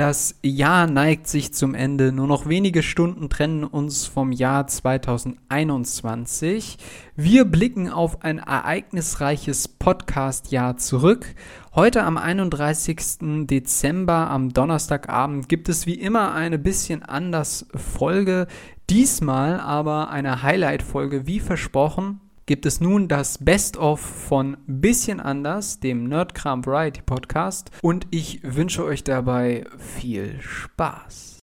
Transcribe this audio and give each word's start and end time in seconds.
Das 0.00 0.36
Jahr 0.42 0.86
neigt 0.86 1.28
sich 1.28 1.52
zum 1.52 1.74
Ende. 1.74 2.10
Nur 2.10 2.26
noch 2.26 2.48
wenige 2.48 2.82
Stunden 2.82 3.28
trennen 3.28 3.64
uns 3.64 4.06
vom 4.06 4.32
Jahr 4.32 4.66
2021. 4.66 6.78
Wir 7.16 7.44
blicken 7.44 7.90
auf 7.90 8.24
ein 8.24 8.38
ereignisreiches 8.38 9.68
Podcast-Jahr 9.68 10.78
zurück. 10.78 11.34
Heute 11.74 12.04
am 12.04 12.16
31. 12.16 13.46
Dezember, 13.46 14.30
am 14.30 14.54
Donnerstagabend, 14.54 15.50
gibt 15.50 15.68
es 15.68 15.84
wie 15.84 16.00
immer 16.00 16.32
eine 16.32 16.58
bisschen 16.58 17.02
anders 17.02 17.66
Folge. 17.74 18.46
Diesmal 18.88 19.60
aber 19.60 20.08
eine 20.08 20.42
Highlight-Folge, 20.42 21.26
wie 21.26 21.40
versprochen 21.40 22.22
gibt 22.50 22.66
es 22.66 22.80
nun 22.80 23.06
das 23.06 23.38
Best-of 23.38 24.00
von 24.00 24.56
Bisschen 24.66 25.20
anders, 25.20 25.78
dem 25.78 26.08
Nerdkram 26.08 26.66
Variety 26.66 27.00
Podcast. 27.00 27.70
Und 27.80 28.08
ich 28.10 28.40
wünsche 28.42 28.82
euch 28.82 29.04
dabei 29.04 29.66
viel 29.78 30.34
Spaß. 30.40 31.39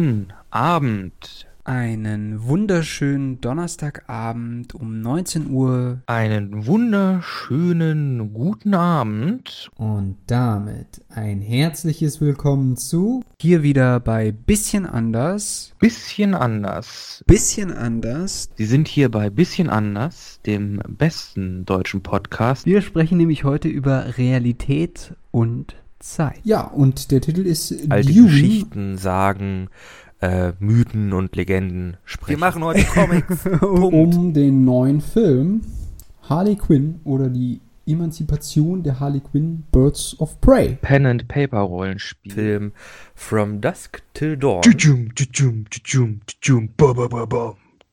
Guten 0.00 0.28
Abend. 0.48 1.46
Einen 1.64 2.44
wunderschönen 2.44 3.42
Donnerstagabend 3.42 4.74
um 4.74 5.02
19 5.02 5.50
Uhr. 5.50 6.00
Einen 6.06 6.64
wunderschönen 6.66 8.32
guten 8.32 8.72
Abend. 8.72 9.70
Und 9.76 10.16
damit 10.26 11.02
ein 11.10 11.42
herzliches 11.42 12.18
Willkommen 12.22 12.78
zu 12.78 13.22
hier 13.42 13.62
wieder 13.62 14.00
bei 14.00 14.32
Bisschen 14.32 14.86
anders. 14.86 15.74
Bisschen 15.78 16.34
anders. 16.34 17.22
Bisschen 17.26 17.70
anders. 17.70 18.48
Sie 18.56 18.64
sind 18.64 18.88
hier 18.88 19.10
bei 19.10 19.28
Bisschen 19.28 19.68
anders, 19.68 20.40
dem 20.46 20.80
besten 20.88 21.66
deutschen 21.66 22.02
Podcast. 22.02 22.64
Wir 22.64 22.80
sprechen 22.80 23.18
nämlich 23.18 23.44
heute 23.44 23.68
über 23.68 24.16
Realität 24.16 25.14
und 25.30 25.76
Zeit. 26.00 26.40
Ja, 26.44 26.62
und 26.62 27.10
der 27.10 27.20
Titel 27.20 27.46
ist 27.46 27.72
Alte 27.90 28.12
Dune. 28.12 28.26
Geschichten, 28.26 28.98
Sagen, 28.98 29.68
äh, 30.20 30.52
Mythen 30.58 31.12
und 31.12 31.36
Legenden 31.36 31.96
sprechen. 32.04 32.30
Wir 32.30 32.38
machen 32.38 32.64
heute 32.64 32.84
Comics. 32.84 33.46
um 33.62 34.34
den 34.34 34.64
neuen 34.64 35.00
Film 35.00 35.62
Harley 36.28 36.56
Quinn 36.56 37.00
oder 37.04 37.28
die 37.28 37.60
Emanzipation 37.86 38.82
der 38.82 39.00
Harley 39.00 39.20
Quinn 39.20 39.64
Birds 39.72 40.18
of 40.20 40.40
Prey. 40.40 40.78
Pen 40.80 41.06
and 41.06 41.28
Paper 41.28 41.60
Rollenspiel. 41.60 42.32
Film 42.32 42.72
From 43.14 43.60
Dusk 43.60 44.02
Till 44.14 44.36
Dawn. 44.36 44.62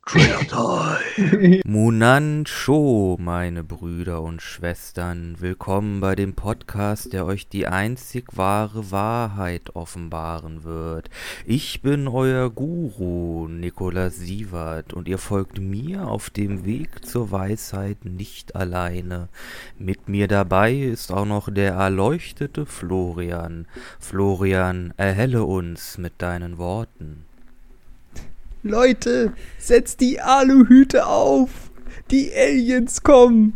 Munan 1.66 2.45
Cho, 2.45 3.17
meine 3.19 3.66
Brüder 3.66 4.22
und 4.22 4.41
Schwestern, 4.41 5.36
willkommen 5.39 5.99
bei 5.99 6.15
dem 6.15 6.33
Podcast, 6.33 7.11
der 7.11 7.26
euch 7.26 7.49
die 7.49 7.67
einzig 7.67 8.37
wahre 8.37 8.92
Wahrheit 8.92 9.76
offenbaren 9.76 10.64
wird. 10.64 11.09
Ich 11.45 11.82
bin 11.82 12.08
euer 12.08 12.49
Guru, 12.49 13.49
Nikolaus 13.49 14.15
Sievert, 14.15 14.93
und 14.93 15.09
ihr 15.09 15.17
folgt 15.17 15.59
mir 15.59 16.08
auf 16.08 16.30
dem 16.30 16.64
Weg 16.64 17.05
zur 17.05 17.32
Weisheit 17.32 18.05
nicht 18.05 18.55
alleine. 18.55 19.27
Mit 19.77 20.08
mir 20.08 20.30
dabei 20.30 20.73
ist 20.73 21.11
auch 21.11 21.26
noch 21.26 21.49
der 21.52 21.73
erleuchtete 21.73 22.65
Florian. 22.65 23.67
Florian, 23.99 24.93
erhelle 24.95 25.43
uns 25.43 25.98
mit 25.98 26.14
deinen 26.21 26.58
Worten. 26.58 27.27
Leute, 28.67 29.33
setzt 29.58 30.02
die 30.02 30.20
Aluhüte 30.20 31.08
auf! 31.08 31.72
Die 32.11 32.32
Aliens 32.33 33.02
kommen! 33.02 33.54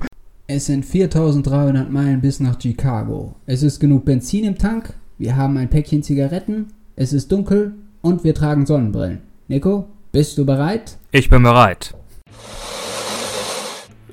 Es 0.48 0.66
sind 0.66 0.86
4300 0.86 1.90
Meilen 1.92 2.22
bis 2.22 2.40
nach 2.40 2.60
Chicago. 2.60 3.36
Es 3.46 3.64
ist 3.64 3.80
genug 3.80 4.06
Benzin 4.06 4.44
im 4.44 4.58
Tank, 4.58 4.94
wir 5.18 5.36
haben 5.36 5.58
ein 5.58 5.70
Päckchen 5.70 6.04
Zigaretten, 6.04 6.74
es 6.96 7.14
ist 7.14 7.32
dunkel 7.32 7.74
und 8.02 8.24
wir 8.24 8.34
tragen 8.34 8.66
Sonnenbrillen. 8.66 9.20
Nico, 9.48 9.88
bist 10.12 10.38
du 10.38 10.46
bereit? 10.46 10.98
Ich 11.12 11.30
bin 11.30 11.44
bereit. 11.44 11.94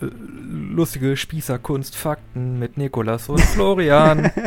Äh, 0.00 0.06
lustige 0.74 1.16
Spießerkunstfakten 1.16 2.58
mit 2.58 2.76
Nikolas 2.76 3.28
und 3.28 3.40
Florian. 3.40 4.30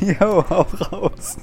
Jo, 0.00 0.40
auch 0.48 0.92
raus. 0.92 1.38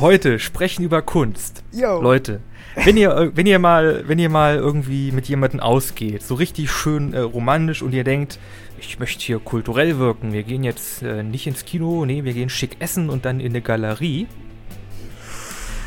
Heute 0.00 0.40
sprechen 0.40 0.82
über 0.82 1.00
Kunst. 1.00 1.62
Jo. 1.70 2.00
Leute, 2.02 2.40
wenn 2.74 2.96
ihr, 2.96 3.30
wenn 3.34 3.46
ihr 3.46 3.60
mal, 3.60 4.02
wenn 4.08 4.18
ihr 4.18 4.28
mal 4.28 4.56
irgendwie 4.56 5.12
mit 5.12 5.28
jemandem 5.28 5.60
ausgeht, 5.60 6.24
so 6.24 6.34
richtig 6.34 6.72
schön 6.72 7.14
äh, 7.14 7.20
romantisch 7.20 7.82
und 7.82 7.92
ihr 7.92 8.02
denkt, 8.02 8.40
ich 8.80 8.98
möchte 8.98 9.22
hier 9.22 9.38
kulturell 9.38 9.98
wirken, 9.98 10.32
wir 10.32 10.42
gehen 10.42 10.64
jetzt 10.64 11.02
äh, 11.02 11.22
nicht 11.22 11.46
ins 11.46 11.64
Kino, 11.64 12.04
nee, 12.04 12.24
wir 12.24 12.32
gehen 12.32 12.48
schick 12.48 12.76
essen 12.80 13.10
und 13.10 13.24
dann 13.24 13.38
in 13.38 13.52
eine 13.52 13.62
Galerie, 13.62 14.26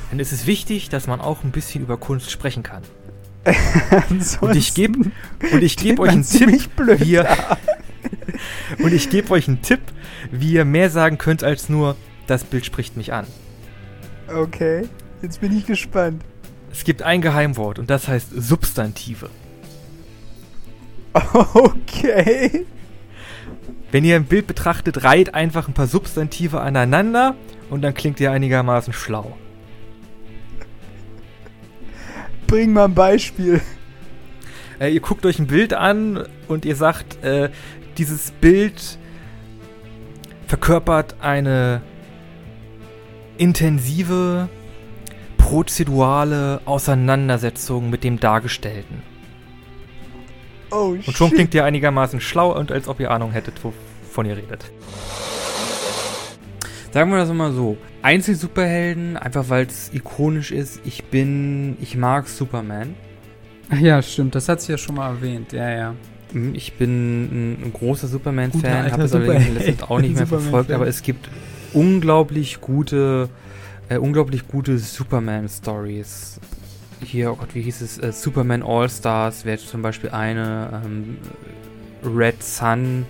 dann 0.10 0.20
ist 0.20 0.32
es 0.32 0.48
wichtig, 0.48 0.88
dass 0.88 1.08
man 1.08 1.20
auch 1.20 1.44
ein 1.44 1.52
bisschen 1.52 1.84
über 1.84 1.98
Kunst 1.98 2.32
sprechen 2.32 2.64
kann. 2.64 2.84
und 4.42 4.56
ich 4.56 4.74
gebe 4.74 5.12
und 5.52 5.64
ich 5.64 5.78
gebe 5.78 6.02
euch 6.02 6.12
einen 6.12 6.28
Tipp, 6.28 6.70
wie 6.78 7.12
ihr, 7.12 7.28
und 8.80 8.94
ich 8.94 9.10
gebe 9.10 9.32
euch 9.32 9.48
einen 9.48 9.62
Tipp, 9.62 9.82
wie 10.32 10.54
ihr 10.54 10.66
mehr 10.66 10.90
sagen 10.90 11.18
könnt 11.18 11.44
als 11.44 11.70
nur 11.70 11.96
das 12.28 12.44
Bild 12.44 12.66
spricht 12.66 12.98
mich 12.98 13.14
an. 13.14 13.26
Okay, 14.34 14.88
jetzt 15.22 15.40
bin 15.40 15.58
ich 15.58 15.66
gespannt. 15.66 16.24
Es 16.72 16.84
gibt 16.84 17.02
ein 17.02 17.22
Geheimwort 17.22 17.80
und 17.80 17.90
das 17.90 18.08
heißt 18.08 18.30
Substantive. 18.36 19.30
Okay. 21.34 22.66
Wenn 23.92 24.04
ihr 24.04 24.18
ein 24.18 24.26
Bild 24.26 24.46
betrachtet, 24.46 25.04
reiht 25.04 25.34
einfach 25.34 25.68
ein 25.68 25.74
paar 25.74 25.88
Substantive 25.88 26.62
aneinander 26.62 27.36
und 27.70 27.82
dann 27.82 27.94
klingt 27.94 28.20
ihr 28.20 28.32
einigermaßen 28.32 28.94
schlau. 28.94 29.36
Bring 32.48 32.74
mal 32.74 32.86
ein 32.86 32.94
Beispiel. 32.96 33.62
Äh, 34.80 34.94
ihr 34.94 35.02
guckt 35.02 35.26
euch 35.26 35.40
ein 35.40 35.48
Bild 35.48 35.74
an 35.74 36.28
und 36.48 36.66
ihr 36.66 36.76
sagt, 36.76 37.24
äh, 37.24 37.50
dieses 37.98 38.32
Bild 38.32 38.98
verkörpert 40.48 41.16
eine 41.20 41.82
intensive, 43.38 44.50
prozedurale 45.38 46.62
Auseinandersetzung 46.66 47.90
mit 47.90 48.04
dem 48.04 48.20
Dargestellten. 48.20 49.02
Oh, 50.72 50.96
Und 51.06 51.16
schon 51.16 51.32
klingt 51.32 51.54
ihr 51.54 51.64
einigermaßen 51.66 52.20
schlau 52.20 52.58
und 52.58 52.72
als 52.72 52.88
ob 52.88 53.00
ihr 53.00 53.12
Ahnung 53.12 53.32
hättet, 53.32 53.56
wovon 53.64 54.26
ihr 54.26 54.38
redet. 54.38 54.72
Sagen 56.92 57.12
wir 57.12 57.18
das 57.18 57.32
mal 57.32 57.52
so. 57.52 57.78
Einzelsuperhelden, 58.02 59.18
einfach 59.18 59.50
weil 59.50 59.66
es 59.66 59.94
ikonisch 59.94 60.52
ist. 60.52 60.82
Ich 60.86 61.06
bin, 61.06 61.78
ich 61.82 61.98
mag 61.98 62.28
Superman. 62.28 62.96
Ja, 63.82 64.02
stimmt, 64.02 64.36
das 64.36 64.48
hat 64.48 64.62
sie 64.62 64.72
ja 64.72 64.78
schon 64.78 64.96
mal 64.96 65.10
erwähnt, 65.10 65.52
ja, 65.52 65.70
ja. 65.70 65.96
Hm, 66.32 66.56
ich 66.56 66.74
bin 66.74 67.24
ein, 67.24 67.64
ein 67.66 67.74
großer 67.74 68.08
Superman-Fan, 68.08 68.92
habe 68.92 69.04
es 69.04 69.14
allerdings 69.14 69.50
letztens 69.54 69.84
auch 69.84 70.00
nicht 70.00 70.16
mehr 70.16 70.28
verfolgt, 70.28 70.72
aber 70.72 70.88
es 70.88 71.02
gibt 71.02 71.30
unglaublich 71.74 72.62
gute 72.62 73.30
äh, 73.90 73.98
unglaublich 73.98 74.48
gute 74.48 74.78
Superman-Stories. 74.78 76.40
Hier, 77.04 77.32
oh 77.32 77.36
Gott, 77.36 77.56
wie 77.56 77.62
hieß 77.62 77.82
es? 77.82 77.98
Äh, 77.98 78.12
Superman 78.12 78.64
All-Stars 78.64 79.46
wäre 79.46 79.58
zum 79.58 79.82
Beispiel 79.82 80.10
eine. 80.10 80.82
Ähm, 80.86 81.18
Red 82.04 82.44
Sun 82.44 83.06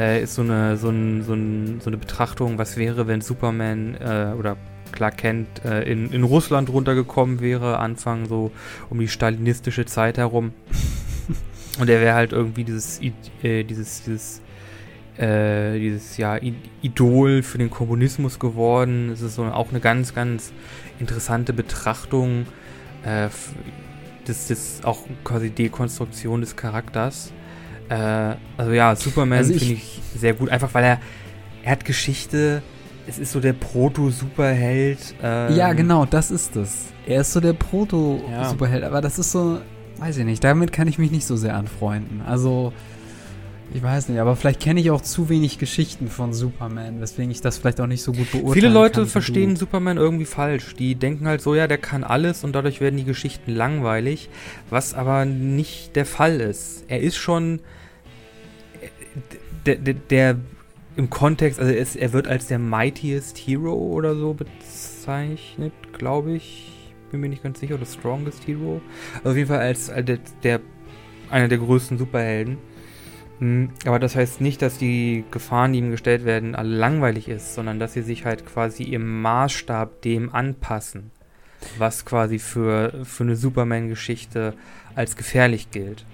äh, 0.00 0.22
ist 0.22 0.34
so 0.34 0.42
eine, 0.42 0.76
so, 0.76 0.88
ein, 0.88 1.22
so, 1.22 1.34
ein, 1.34 1.80
so, 1.80 1.90
eine 1.90 1.98
Betrachtung, 1.98 2.58
was 2.58 2.76
wäre, 2.76 3.06
wenn 3.06 3.20
Superman 3.20 3.96
äh, 4.00 4.34
oder 4.38 4.56
Clark 4.92 5.18
Kent 5.18 5.64
äh, 5.64 5.82
in, 5.90 6.10
in 6.12 6.24
Russland 6.24 6.70
runtergekommen 6.70 7.40
wäre, 7.40 7.78
Anfang 7.78 8.26
so 8.26 8.50
um 8.88 8.98
die 8.98 9.08
stalinistische 9.08 9.84
Zeit 9.84 10.18
herum. 10.18 10.52
Und 11.80 11.88
er 11.88 12.00
wäre 12.00 12.14
halt 12.14 12.32
irgendwie 12.32 12.64
dieses, 12.64 13.00
äh, 13.42 13.64
dieses, 13.64 14.02
dieses 14.04 14.42
äh, 15.16 15.78
dieses 15.78 16.16
ja, 16.16 16.38
Idol 16.82 17.42
für 17.42 17.58
den 17.58 17.68
Kommunismus 17.68 18.38
geworden. 18.38 19.10
Es 19.10 19.20
ist 19.20 19.34
so 19.34 19.44
auch 19.44 19.70
eine 19.70 19.80
ganz, 19.80 20.14
ganz 20.14 20.52
interessante 20.98 21.52
Betrachtung 21.52 22.46
äh, 23.04 23.28
das 24.26 24.50
ist 24.50 24.84
auch 24.84 25.04
quasi 25.24 25.50
Dekonstruktion 25.50 26.40
des 26.40 26.56
Charakters. 26.56 27.32
Äh, 27.90 28.36
also 28.56 28.72
ja, 28.72 28.94
Superman 28.94 29.38
also 29.38 29.52
finde 29.52 29.74
ich 29.74 30.00
sehr 30.16 30.32
gut, 30.34 30.48
einfach 30.48 30.72
weil 30.72 30.84
er, 30.84 31.00
er 31.64 31.72
hat 31.72 31.84
Geschichte, 31.84 32.62
es 33.06 33.18
ist 33.18 33.32
so 33.32 33.40
der 33.40 33.52
Proto-Superheld. 33.52 35.16
Ähm, 35.22 35.56
ja, 35.56 35.72
genau, 35.72 36.06
das 36.06 36.30
ist 36.30 36.54
es. 36.56 36.86
Er 37.06 37.22
ist 37.22 37.32
so 37.32 37.40
der 37.40 37.52
Proto-Superheld, 37.52 38.82
ja. 38.82 38.88
aber 38.88 39.00
das 39.00 39.18
ist 39.18 39.32
so, 39.32 39.60
weiß 39.98 40.18
ich 40.18 40.24
nicht, 40.24 40.44
damit 40.44 40.72
kann 40.72 40.86
ich 40.86 40.98
mich 40.98 41.10
nicht 41.10 41.26
so 41.26 41.36
sehr 41.36 41.56
anfreunden. 41.56 42.22
Also, 42.24 42.72
ich 43.72 43.82
weiß 43.82 44.08
nicht, 44.08 44.18
aber 44.18 44.34
vielleicht 44.34 44.60
kenne 44.60 44.80
ich 44.80 44.90
auch 44.90 45.00
zu 45.00 45.28
wenig 45.28 45.58
Geschichten 45.58 46.08
von 46.08 46.32
Superman, 46.32 47.00
weswegen 47.00 47.30
ich 47.30 47.40
das 47.40 47.58
vielleicht 47.58 47.80
auch 47.80 47.86
nicht 47.86 48.02
so 48.02 48.12
gut 48.12 48.30
beurteilen 48.32 48.54
Viele 48.54 48.68
Leute 48.68 49.00
kann, 49.00 49.08
verstehen 49.08 49.56
Superman 49.56 49.96
irgendwie 49.96 50.24
falsch. 50.24 50.74
Die 50.74 50.96
denken 50.96 51.28
halt 51.28 51.40
so, 51.40 51.54
ja, 51.54 51.68
der 51.68 51.78
kann 51.78 52.02
alles 52.02 52.42
und 52.42 52.54
dadurch 52.54 52.80
werden 52.80 52.96
die 52.96 53.04
Geschichten 53.04 53.52
langweilig, 53.52 54.28
was 54.70 54.94
aber 54.94 55.24
nicht 55.24 55.94
der 55.94 56.06
Fall 56.06 56.40
ist. 56.40 56.84
Er 56.88 57.00
ist 57.00 57.16
schon 57.16 57.60
der, 59.66 59.76
der, 59.76 59.94
der 59.94 60.36
im 60.96 61.08
Kontext, 61.08 61.60
also 61.60 61.72
es, 61.72 61.94
er 61.94 62.12
wird 62.12 62.26
als 62.26 62.48
der 62.48 62.58
Mightiest 62.58 63.38
Hero 63.38 63.72
oder 63.72 64.16
so 64.16 64.34
bezeichnet, 64.34 65.72
glaube 65.92 66.32
ich. 66.32 66.66
Bin 67.10 67.20
mir 67.20 67.28
nicht 67.28 67.42
ganz 67.42 67.58
sicher, 67.58 67.74
oder 67.74 67.86
Strongest 67.86 68.46
Hero. 68.46 68.80
Also 69.18 69.30
auf 69.30 69.36
jeden 69.36 69.48
Fall 69.48 69.58
als, 69.58 69.90
als 69.90 70.06
der, 70.06 70.18
der 70.42 70.60
einer 71.30 71.48
der 71.48 71.58
größten 71.58 71.98
Superhelden. 71.98 72.58
Hm, 73.40 73.70
aber 73.86 73.98
das 73.98 74.16
heißt 74.16 74.42
nicht, 74.42 74.60
dass 74.60 74.76
die 74.76 75.24
Gefahren, 75.30 75.72
die 75.72 75.78
ihm 75.78 75.90
gestellt 75.90 76.24
werden, 76.24 76.54
alle 76.54 76.76
langweilig 76.76 77.26
ist, 77.28 77.54
sondern 77.54 77.80
dass 77.80 77.94
sie 77.94 78.02
sich 78.02 78.26
halt 78.26 78.46
quasi 78.46 78.84
im 78.84 79.22
Maßstab 79.22 80.02
dem 80.02 80.32
anpassen, 80.32 81.10
was 81.78 82.04
quasi 82.04 82.38
für, 82.38 83.04
für 83.04 83.24
eine 83.24 83.36
Superman-Geschichte 83.36 84.54
als 84.94 85.16
gefährlich 85.16 85.70
gilt. 85.70 86.04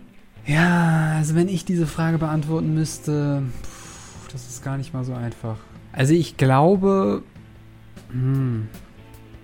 Ja, 0.46 1.17
also 1.17 1.34
wenn 1.34 1.49
ich 1.49 1.64
diese 1.64 1.88
Frage 1.88 2.19
beantworten 2.19 2.73
müsste, 2.75 3.43
pff, 3.64 4.32
das 4.32 4.49
ist 4.49 4.62
gar 4.62 4.79
nicht 4.79 4.94
mal 4.94 5.02
so 5.02 5.14
einfach. 5.14 5.56
Also 5.90 6.14
ich 6.14 6.37
glaube, 6.37 7.25
hm, 8.12 8.69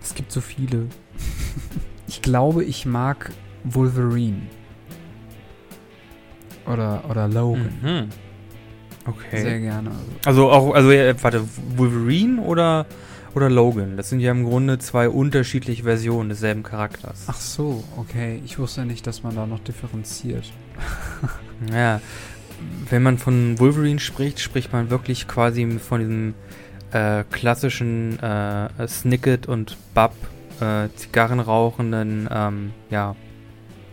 es 0.01 0.15
gibt 0.15 0.31
so 0.31 0.41
viele. 0.41 0.87
ich 2.07 2.23
glaube, 2.23 2.63
ich 2.63 2.87
mag 2.87 3.33
Wolverine. 3.65 4.43
Oder, 6.67 7.05
oder 7.09 7.29
Logan. 7.29 7.73
Mhm. 7.83 8.09
Okay. 9.05 9.43
Sehr 9.43 9.61
gerne. 9.61 9.91
Also, 10.25 10.51
also 10.51 10.51
auch, 10.51 10.75
also 10.75 10.91
warte, 11.23 11.45
Wolverine 11.77 12.41
oder, 12.41 12.87
oder 13.35 13.51
Logan? 13.51 13.97
Das 13.97 14.09
sind 14.09 14.21
ja 14.21 14.31
im 14.31 14.45
Grunde 14.45 14.79
zwei 14.79 15.09
unterschiedliche 15.09 15.83
Versionen 15.83 16.29
desselben 16.29 16.63
Charakters. 16.63 17.25
Ach 17.27 17.37
so, 17.37 17.83
okay. 17.97 18.41
Ich 18.45 18.59
wusste 18.59 18.85
nicht, 18.85 19.07
dass 19.07 19.23
man 19.23 19.35
da 19.35 19.47
noch 19.47 19.61
differenziert. 19.61 20.53
ja. 21.73 22.01
Wenn 22.89 23.03
man 23.03 23.19
von 23.19 23.59
Wolverine 23.59 23.99
spricht, 23.99 24.39
spricht 24.39 24.73
man 24.73 24.89
wirklich 24.89 25.27
quasi 25.27 25.67
von 25.81 25.99
diesem 26.01 26.35
äh, 26.93 27.25
klassischen 27.31 28.21
äh, 28.21 28.87
Snicket 28.87 29.49
und 29.49 29.77
Bub 29.95 30.13
äh, 30.61 30.89
Zigarren 30.95 31.41
rauchenden, 31.41 32.29
ähm, 32.31 32.73
ja, 32.91 33.17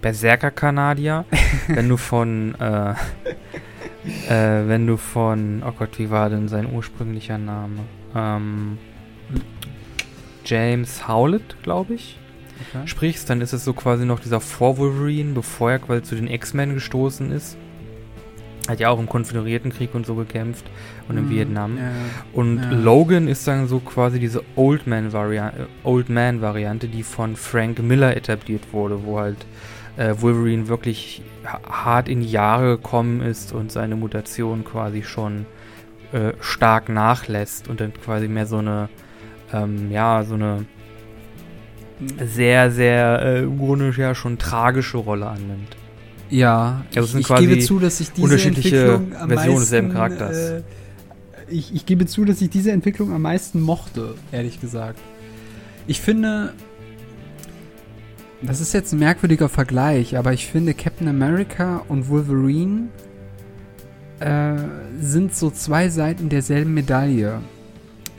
Berserker-Kanadier. 0.02 1.26
wenn 1.68 1.90
du 1.90 1.98
von, 1.98 2.56
äh, 2.60 2.92
äh, 4.28 4.68
wenn 4.68 4.88
du 4.88 4.98
von, 4.98 5.64
oh 5.66 5.72
Gott, 5.78 6.00
wie 6.00 6.10
war 6.10 6.30
denn 6.30 6.48
sein 6.48 6.72
ursprünglicher 6.72 7.38
Name? 7.38 7.82
Ähm, 8.16 8.78
James 10.46 11.08
Howlett, 11.08 11.62
glaube 11.64 11.94
ich, 11.94 12.18
okay. 12.70 12.88
sprichst, 12.88 13.30
dann 13.30 13.42
ist 13.42 13.54
es 13.54 13.64
so 13.64 13.74
quasi 13.74 14.06
noch 14.06 14.20
dieser 14.20 14.42
Vor-Wolverine, 14.42 15.34
bevor 15.34 15.72
er 15.72 15.80
quasi 15.80 16.04
zu 16.04 16.16
den 16.16 16.28
X-Men 16.28 16.74
gestoßen 16.74 17.32
ist. 17.32 17.58
Hat 18.68 18.80
ja 18.80 18.90
auch 18.90 19.00
im 19.00 19.10
Konföderiertenkrieg 19.10 19.96
und 19.96 20.06
so 20.06 20.14
gekämpft 20.14 20.66
und 21.08 21.18
im 21.18 21.28
mm, 21.28 21.30
Vietnam. 21.32 21.78
Ja, 21.78 21.92
und 22.34 22.58
ja. 22.62 22.70
Logan 22.70 23.28
ist 23.28 23.48
dann 23.48 23.68
so 23.68 23.80
quasi 23.80 24.20
diese 24.20 24.44
Old 24.56 24.86
Man-Variante, 24.86 25.68
Old 25.84 26.10
Man-Variante, 26.10 26.88
die 26.88 27.02
von 27.02 27.36
Frank 27.36 27.80
Miller 27.80 28.16
etabliert 28.16 28.72
wurde, 28.72 29.04
wo 29.06 29.20
halt 29.20 29.46
äh, 30.00 30.22
Wolverine 30.22 30.70
wirklich 30.70 31.22
hart 31.44 32.08
in 32.08 32.22
die 32.22 32.32
Jahre 32.32 32.78
gekommen 32.78 33.22
ist 33.22 33.52
und 33.52 33.72
seine 33.72 33.98
Mutation 33.98 34.64
quasi 34.64 35.04
schon 35.04 35.46
äh, 36.14 36.32
stark 36.40 36.88
nachlässt 36.88 37.68
und 37.68 37.82
dann 37.82 37.94
quasi 37.94 38.30
mehr 38.30 38.46
so 38.46 38.58
eine, 38.58 38.88
ähm, 39.52 39.92
ja, 39.92 40.24
so 40.24 40.36
eine 40.36 40.66
sehr, 42.26 42.72
sehr 42.72 43.22
äh, 43.22 43.40
im 43.44 43.58
Grunde 43.58 43.94
ja 43.98 44.16
schon 44.16 44.38
tragische 44.38 44.98
Rolle 44.98 45.28
annimmt. 45.28 45.76
Ja, 46.30 46.86
also 46.96 47.18
ich, 47.18 47.30
ich 47.30 47.36
gebe 47.36 47.60
zu, 47.60 47.80
dass 47.80 48.00
ich 48.00 48.12
diese 48.12 48.24
unterschiedliche 48.24 49.02
Versionen 49.28 49.60
desselben 49.60 49.92
Charakters. 49.92 50.38
Äh, 50.38 50.62
ich, 51.50 51.76
ich 51.76 51.86
gebe 51.86 52.06
zu, 52.06 52.24
dass 52.24 52.40
ich 52.42 52.50
diese 52.50 52.72
Entwicklung 52.72 53.12
am 53.12 53.24
meisten 53.24 53.60
mochte, 53.60 54.16
ehrlich 54.32 54.62
gesagt. 54.62 55.00
Ich 55.88 56.00
finde, 56.00 56.54
das 58.42 58.62
ist 58.62 58.74
jetzt 58.74 58.94
ein 58.94 59.00
merkwürdiger 59.00 59.50
Vergleich, 59.50 60.18
aber 60.18 60.34
ich 60.34 60.48
finde 60.48 60.74
Captain 60.74 61.08
America 61.08 61.84
und 61.88 62.08
Wolverine 62.10 62.88
äh, 64.20 64.56
sind 65.00 65.36
so 65.36 65.50
zwei 65.50 65.90
Seiten 65.90 66.30
derselben 66.30 66.74
Medaille. 66.74 67.42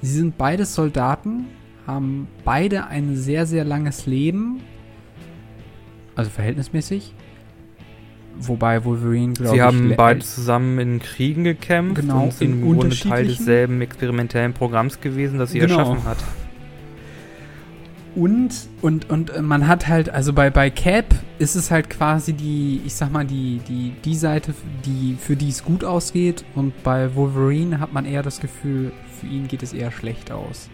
Sie 0.02 0.12
sind 0.12 0.38
beide 0.38 0.64
Soldaten, 0.64 1.46
haben 1.87 2.28
beide 2.44 2.87
ein 2.87 3.17
sehr, 3.17 3.46
sehr 3.46 3.64
langes 3.64 4.06
Leben. 4.06 4.61
Also 6.14 6.31
verhältnismäßig. 6.31 7.14
Wobei 8.38 8.84
Wolverine, 8.84 9.34
glaube 9.34 9.50
ich. 9.50 9.55
Sie 9.55 9.62
haben 9.62 9.94
beide 9.96 10.20
zusammen 10.20 10.78
in 10.78 10.99
Kriegen 11.00 11.44
gekämpft 11.44 11.96
genau, 11.96 12.25
und 12.25 12.32
sind 12.32 12.52
im 12.52 12.62
Grunde 12.62 12.96
Teil 12.96 13.26
desselben 13.26 13.81
experimentellen 13.82 14.55
Programms 14.55 15.00
gewesen, 15.00 15.38
das 15.38 15.50
sie 15.50 15.58
genau. 15.58 15.78
erschaffen 15.78 16.05
hat. 16.05 16.19
Und, 18.16 18.50
und, 18.82 19.08
und 19.08 19.30
äh, 19.30 19.42
man 19.42 19.68
hat 19.68 19.86
halt, 19.86 20.10
also 20.10 20.32
bei, 20.32 20.50
bei 20.50 20.70
Cap 20.70 21.14
ist 21.38 21.54
es 21.54 21.70
halt 21.70 21.90
quasi 21.90 22.32
die, 22.32 22.80
ich 22.84 22.94
sag 22.94 23.12
mal, 23.12 23.24
die, 23.24 23.60
die, 23.68 23.92
die 24.04 24.16
Seite, 24.16 24.54
die, 24.84 25.16
für 25.18 25.36
die 25.36 25.48
es 25.48 25.64
gut 25.64 25.84
ausgeht. 25.84 26.44
Und 26.54 26.82
bei 26.82 27.14
Wolverine 27.14 27.78
hat 27.78 27.92
man 27.92 28.04
eher 28.04 28.22
das 28.22 28.40
Gefühl, 28.40 28.92
für 29.20 29.26
ihn 29.26 29.48
geht 29.48 29.62
es 29.62 29.72
eher 29.72 29.90
schlecht 29.90 30.32
aus. 30.32 30.68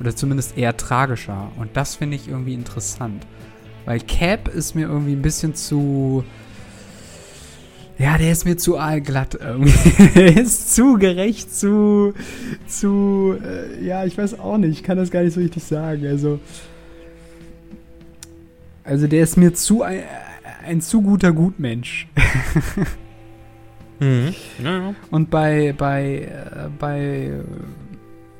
Oder 0.00 0.16
zumindest 0.16 0.56
eher 0.56 0.76
tragischer. 0.76 1.52
Und 1.56 1.76
das 1.76 1.96
finde 1.96 2.16
ich 2.16 2.28
irgendwie 2.28 2.54
interessant. 2.54 3.26
Weil 3.84 4.00
Cap 4.00 4.48
ist 4.48 4.74
mir 4.74 4.88
irgendwie 4.88 5.12
ein 5.12 5.22
bisschen 5.22 5.54
zu, 5.54 6.24
ja, 8.02 8.18
der 8.18 8.32
ist 8.32 8.44
mir 8.44 8.56
zu 8.56 8.78
aalglatt 8.78 9.38
irgendwie. 9.40 10.08
der 10.14 10.36
ist 10.36 10.74
zu 10.74 10.98
gerecht, 10.98 11.54
zu, 11.54 12.14
zu, 12.66 13.36
äh, 13.40 13.84
ja, 13.84 14.04
ich 14.04 14.18
weiß 14.18 14.40
auch 14.40 14.58
nicht, 14.58 14.72
ich 14.72 14.82
kann 14.82 14.96
das 14.96 15.10
gar 15.10 15.22
nicht 15.22 15.34
so 15.34 15.40
richtig 15.40 15.62
sagen. 15.62 16.04
Also, 16.06 16.40
also 18.82 19.06
der 19.06 19.22
ist 19.22 19.36
mir 19.36 19.54
zu 19.54 19.82
ein, 19.82 20.02
ein 20.66 20.80
zu 20.80 21.00
guter 21.00 21.32
Gutmensch. 21.32 22.08
mhm. 24.00 24.34
ja, 24.64 24.78
ja. 24.78 24.94
Und 25.12 25.30
bei, 25.30 25.72
bei, 25.78 26.22
äh, 26.22 26.68
bei 26.78 27.30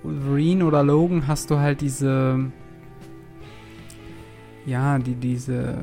Wolverine 0.03 0.65
oder 0.65 0.83
Logan 0.83 1.29
hast 1.29 1.51
du 1.51 1.59
halt 1.59 1.81
diese, 1.83 2.51
ja, 4.67 4.99
die, 4.99 5.15
diese, 5.15 5.79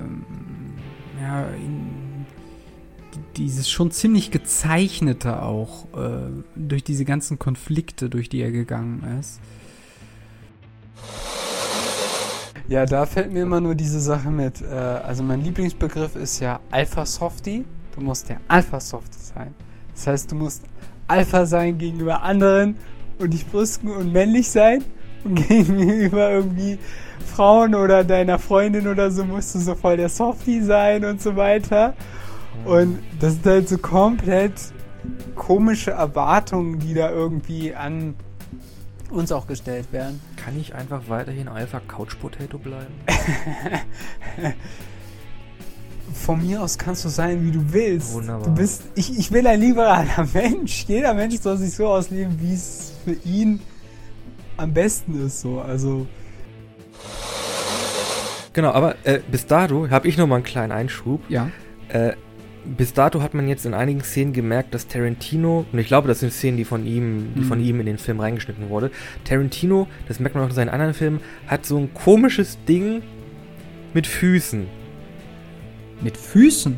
ja, 1.22 1.46
in, 1.56 1.99
dieses 3.38 3.70
schon 3.70 3.92
ziemlich 3.92 4.32
gezeichnete 4.32 5.42
auch 5.42 5.86
äh, 5.96 6.44
durch 6.56 6.84
diese 6.84 7.06
ganzen 7.06 7.40
Konflikte, 7.40 8.10
durch 8.10 8.30
die 8.30 8.42
er 8.42 8.52
gegangen 8.52 9.20
ist. 9.20 9.40
Ja, 12.68 12.86
da 12.86 13.08
fällt 13.08 13.34
mir 13.34 13.42
immer 13.42 13.60
nur 13.60 13.74
diese 13.74 14.00
Sache 14.00 14.30
mit. 14.30 14.62
Äh, 14.62 14.76
also 14.76 15.24
mein 15.24 15.44
Lieblingsbegriff 15.44 16.16
ist 16.16 16.40
ja 16.40 16.60
Alpha 16.70 17.06
Softie. 17.06 17.66
Du 17.96 18.02
musst 18.02 18.30
ja 18.30 18.38
Alpha 18.48 18.80
Softie 18.80 19.20
sein. 19.20 19.56
Das 19.96 20.06
heißt, 20.06 20.32
du 20.32 20.36
musst 20.36 20.64
Alpha 21.08 21.48
sein 21.48 21.80
gegenüber 21.80 22.22
anderen 22.22 22.78
und 23.18 23.34
dich 23.34 23.48
brüsten 23.48 23.90
und 23.90 24.14
männlich 24.14 24.50
sein. 24.50 24.84
Und 25.24 25.36
gegenüber 25.48 26.30
irgendwie 26.32 26.78
Frauen 27.26 27.74
oder 27.74 28.04
deiner 28.04 28.38
Freundin 28.38 28.88
oder 28.88 29.10
so 29.10 29.26
musst 29.26 29.56
du 29.56 29.60
so 29.60 29.74
voll 29.74 29.98
der 29.98 30.10
Softie 30.10 30.62
sein 30.62 31.04
und 31.06 31.22
so 31.22 31.36
weiter. 31.36 31.96
Und 32.66 33.00
das 33.20 33.34
sind 33.34 33.46
halt 33.46 33.70
so 33.70 33.78
komplett 33.78 34.54
komische 35.36 35.92
Erwartungen, 35.92 36.80
die 36.80 36.94
da 36.94 37.10
irgendwie 37.10 37.74
an 37.74 38.16
uns 39.10 39.32
auch 39.32 39.48
gestellt 39.48 39.92
werden. 39.92 40.20
Kann 40.36 40.60
ich 40.60 40.76
einfach 40.76 41.04
weiterhin 41.08 41.48
Alpha 41.48 41.80
Couch 41.80 42.20
Potato 42.20 42.58
bleiben? 42.58 42.94
Von 46.14 46.46
mir 46.46 46.62
aus 46.62 46.78
kannst 46.78 47.06
du 47.06 47.10
sein, 47.10 47.46
wie 47.46 47.52
du 47.52 47.72
willst. 47.72 48.14
Wunderbar. 48.14 48.48
Du 48.48 48.56
bist, 48.56 48.84
ich, 48.96 49.18
ich 49.18 49.32
will 49.32 49.46
ein 49.48 49.60
liberaler 49.60 50.28
Mensch. 50.34 50.86
Jeder 50.88 51.14
Mensch 51.14 51.40
soll 51.40 51.58
sich 51.58 51.74
so 51.74 51.88
ausleben, 51.88 52.40
wie 52.42 52.54
es 52.54 52.94
für 53.04 53.14
ihn 53.28 53.62
am 54.58 54.74
besten 54.74 55.26
ist. 55.26 55.42
So. 55.42 55.62
Also 55.62 56.08
Genau, 58.54 58.72
aber 58.72 58.96
äh, 59.06 59.20
bis 59.32 59.46
dato 59.46 59.90
habe 59.90 60.08
ich 60.08 60.18
noch 60.18 60.28
mal 60.28 60.36
einen 60.36 60.44
kleinen 60.44 60.72
Einschub. 60.72 61.22
Ja. 61.30 61.50
Äh, 61.90 62.14
bis 62.78 62.94
dato 62.94 63.22
hat 63.22 63.34
man 63.34 63.48
jetzt 63.48 63.66
in 63.66 63.74
einigen 63.74 64.02
Szenen 64.02 64.34
gemerkt, 64.34 64.74
dass 64.74 64.88
Tarantino, 64.88 65.66
und 65.72 65.80
ich 65.80 65.88
glaube, 65.88 66.08
das 66.08 66.20
sind 66.20 66.32
Szenen, 66.32 66.58
die 66.58 66.66
von 66.66 66.86
ihm, 66.86 67.34
die 67.36 67.42
mhm. 67.42 67.46
von 67.46 67.64
ihm 67.64 67.80
in 67.80 67.86
den 67.86 67.98
Film 67.98 68.20
reingeschnitten 68.20 68.70
wurde. 68.70 68.92
Tarantino, 69.24 69.88
das 70.08 70.20
merkt 70.20 70.36
man 70.36 70.44
auch 70.44 70.50
in 70.50 70.56
seinen 70.56 70.70
anderen 70.70 70.94
Filmen, 70.94 71.20
hat 71.48 71.66
so 71.66 71.78
ein 71.78 71.94
komisches 71.94 72.58
Ding 72.68 73.02
mit 73.94 74.08
Füßen. 74.08 74.68
Mit 76.02 76.18
Füßen? 76.18 76.78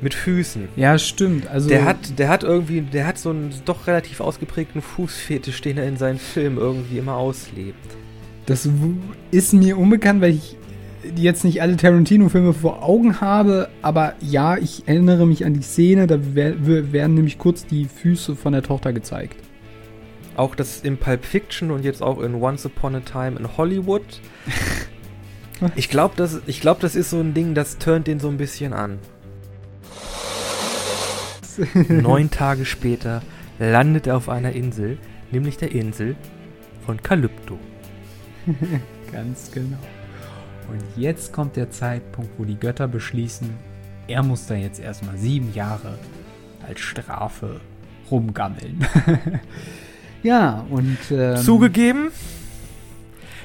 Mit 0.00 0.14
Füßen. 0.14 0.68
Ja, 0.76 0.98
stimmt. 0.98 1.48
Also 1.48 1.68
der 1.68 1.84
hat, 1.84 2.18
der 2.18 2.28
hat 2.28 2.42
irgendwie, 2.42 2.80
der 2.80 3.06
hat 3.06 3.18
so 3.18 3.30
einen 3.30 3.54
doch 3.64 3.86
relativ 3.86 4.20
ausgeprägten 4.20 4.82
Fußfetisch, 4.82 5.60
den 5.60 5.78
er 5.78 5.86
in 5.86 5.96
seinen 5.96 6.18
Filmen 6.18 6.58
irgendwie 6.58 6.98
immer 6.98 7.14
auslebt. 7.14 7.78
Das 8.46 8.68
ist 9.30 9.52
mir 9.52 9.78
unbekannt, 9.78 10.20
weil 10.20 10.32
ich 10.32 10.56
jetzt 11.16 11.44
nicht 11.44 11.62
alle 11.62 11.76
Tarantino-Filme 11.76 12.52
vor 12.52 12.82
Augen 12.82 13.20
habe, 13.20 13.68
aber 13.82 14.14
ja, 14.20 14.56
ich 14.56 14.86
erinnere 14.86 15.26
mich 15.26 15.44
an 15.44 15.54
die 15.54 15.62
Szene, 15.62 16.06
da 16.06 16.18
werden 16.34 17.14
nämlich 17.14 17.38
kurz 17.38 17.66
die 17.66 17.86
Füße 17.86 18.36
von 18.36 18.52
der 18.52 18.62
Tochter 18.62 18.92
gezeigt. 18.92 19.36
Auch 20.36 20.54
das 20.54 20.80
in 20.80 20.96
Pulp 20.96 21.24
Fiction 21.24 21.70
und 21.70 21.84
jetzt 21.84 22.02
auch 22.02 22.20
in 22.20 22.34
Once 22.34 22.64
Upon 22.64 22.94
a 22.94 23.00
Time 23.00 23.38
in 23.38 23.56
Hollywood. 23.56 24.02
ich 25.76 25.90
glaube, 25.90 26.14
das, 26.16 26.40
glaub, 26.60 26.80
das 26.80 26.94
ist 26.94 27.10
so 27.10 27.20
ein 27.20 27.34
Ding, 27.34 27.54
das 27.54 27.78
turnt 27.78 28.06
den 28.06 28.18
so 28.18 28.28
ein 28.28 28.38
bisschen 28.38 28.72
an. 28.72 28.98
Neun 31.88 32.30
Tage 32.30 32.64
später 32.64 33.22
landet 33.58 34.06
er 34.06 34.16
auf 34.16 34.30
einer 34.30 34.52
Insel, 34.52 34.98
nämlich 35.30 35.58
der 35.58 35.72
Insel 35.72 36.16
von 36.86 37.02
Kalypto. 37.02 37.58
Ganz 39.12 39.50
genau. 39.52 39.78
Und 40.70 40.82
jetzt 40.96 41.32
kommt 41.32 41.56
der 41.56 41.70
Zeitpunkt, 41.70 42.30
wo 42.38 42.44
die 42.44 42.58
Götter 42.58 42.88
beschließen, 42.88 43.50
er 44.08 44.22
muss 44.22 44.46
da 44.46 44.54
jetzt 44.54 44.80
erstmal 44.80 45.16
sieben 45.16 45.52
Jahre 45.54 45.98
als 46.66 46.80
Strafe 46.80 47.60
rumgammeln. 48.10 48.86
ja, 50.22 50.64
und. 50.70 50.98
Ähm, 51.10 51.36
Zugegeben, 51.36 52.10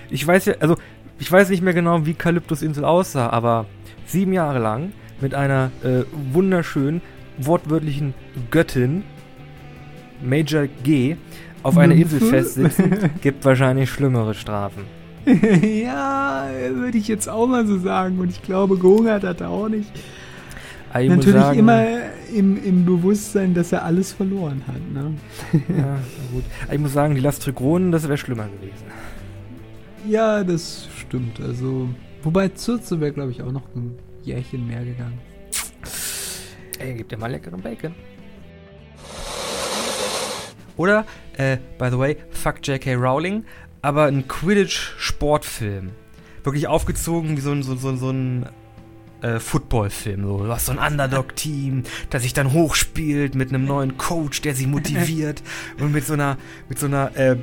ich 0.09 0.25
weiß 0.25 0.45
ja, 0.45 0.55
also 0.59 0.77
ich 1.19 1.31
weiß 1.31 1.49
nicht 1.49 1.61
mehr 1.61 1.73
genau, 1.73 2.05
wie 2.05 2.13
Kalyptos 2.13 2.61
Insel 2.61 2.85
aussah, 2.85 3.29
aber 3.29 3.65
sieben 4.05 4.33
Jahre 4.33 4.59
lang 4.59 4.93
mit 5.19 5.33
einer 5.33 5.71
äh, 5.83 6.03
wunderschönen, 6.33 7.01
wortwörtlichen 7.37 8.13
Göttin, 8.51 9.03
Major 10.21 10.67
G, 10.83 11.17
auf 11.63 11.77
einer 11.77 11.95
Insel 11.95 12.19
festsitzen, 12.19 13.09
gibt 13.21 13.43
wahrscheinlich 13.45 13.89
schlimmere 13.89 14.33
Strafen. 14.33 14.96
ja, 15.83 16.47
würde 16.73 16.97
ich 16.97 17.07
jetzt 17.07 17.27
auch 17.27 17.47
mal 17.47 17.67
so 17.67 17.77
sagen. 17.77 18.19
Und 18.19 18.29
ich 18.29 18.41
glaube, 18.41 18.77
gehungert 18.77 19.23
hat 19.23 19.41
er 19.41 19.49
auch 19.49 19.67
nicht. 19.67 19.91
Ich 20.99 21.09
Natürlich 21.09 21.41
sagen, 21.41 21.59
immer 21.59 21.85
im, 22.33 22.63
im 22.63 22.85
Bewusstsein, 22.85 23.53
dass 23.53 23.71
er 23.71 23.83
alles 23.83 24.13
verloren 24.13 24.63
hat. 24.67 24.81
Ne? 24.91 25.13
ja, 25.77 25.99
gut. 26.31 26.43
Ich 26.71 26.79
muss 26.79 26.93
sagen, 26.93 27.13
die 27.13 27.21
Lastrygonen, 27.21 27.91
das 27.91 28.07
wäre 28.07 28.17
schlimmer 28.17 28.45
gewesen. 28.45 28.85
Ja, 30.07 30.43
das 30.43 30.87
stimmt. 30.97 31.41
Also, 31.41 31.89
wobei 32.23 32.49
Zürze 32.49 33.01
wäre, 33.01 33.11
glaube 33.11 33.31
ich, 33.31 33.43
auch 33.43 33.51
noch 33.51 33.63
ein 33.75 33.99
Jährchen 34.23 34.65
mehr 34.65 34.85
gegangen. 34.85 35.19
Ey, 36.79 36.93
gib 36.93 37.09
dir 37.09 37.17
mal 37.17 37.29
leckeren 37.29 37.61
Bacon. 37.61 37.93
Oder, 40.77 41.05
äh, 41.37 41.57
by 41.77 41.89
the 41.89 41.97
way, 41.97 42.17
fuck 42.29 42.65
J.K. 42.65 42.93
Rowling 42.95 43.43
aber 43.87 44.07
ein 44.07 44.27
Quidditch-Sportfilm. 44.27 45.91
Wirklich 46.43 46.67
aufgezogen 46.67 47.37
wie 47.37 47.41
so 47.41 47.51
ein, 47.51 47.63
so, 47.63 47.77
so, 47.77 47.95
so 47.95 48.09
ein 48.09 48.49
äh, 49.21 49.39
Footballfilm. 49.39 50.23
So. 50.23 50.43
Du 50.43 50.49
hast 50.49 50.65
so 50.65 50.73
ein 50.73 50.77
Underdog-Team, 50.77 51.83
das 52.09 52.23
sich 52.23 52.33
dann 52.33 52.51
hochspielt 52.51 53.33
mit 53.33 53.47
einem 53.47 53.63
neuen 53.63 53.97
Coach, 53.97 54.41
der 54.41 54.55
sie 54.55 54.67
motiviert 54.67 55.41
und 55.79 55.93
mit 55.93 56.05
so 56.05 56.11
einer, 56.13 56.37
mit 56.67 56.79
so 56.79 56.87
einer 56.87 57.15
äh, 57.15 57.37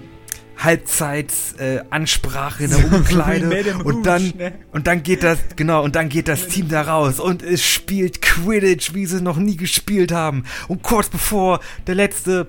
Halbzeitsansprache 0.58 2.62
äh, 2.62 2.66
in 2.66 2.72
der 2.72 2.92
Umkleide 2.92 3.78
und 3.82 4.04
dann 4.04 4.34
ne? 4.36 4.52
und 4.70 4.86
dann 4.86 5.02
geht 5.02 5.22
das 5.22 5.38
genau 5.56 5.82
und 5.82 5.96
dann 5.96 6.10
geht 6.10 6.28
das 6.28 6.46
Team 6.46 6.68
da 6.68 6.82
raus 6.82 7.18
und 7.18 7.42
es 7.42 7.64
spielt 7.64 8.22
Quidditch, 8.22 8.94
wie 8.94 9.06
sie 9.06 9.16
es 9.16 9.22
noch 9.22 9.38
nie 9.38 9.56
gespielt 9.56 10.12
haben 10.12 10.44
und 10.68 10.84
kurz 10.84 11.08
bevor 11.08 11.58
der 11.88 11.96
letzte 11.96 12.46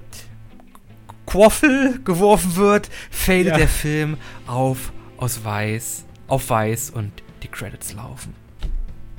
Quaffel 1.26 2.00
geworfen 2.04 2.56
wird, 2.56 2.90
fadet 3.10 3.48
ja. 3.48 3.58
der 3.58 3.68
Film 3.68 4.18
auf 4.48 4.92
aus 5.18 5.44
weiß, 5.44 6.06
auf 6.28 6.50
weiß 6.50 6.90
und 6.92 7.12
die 7.44 7.48
Credits 7.48 7.94
laufen. 7.94 8.34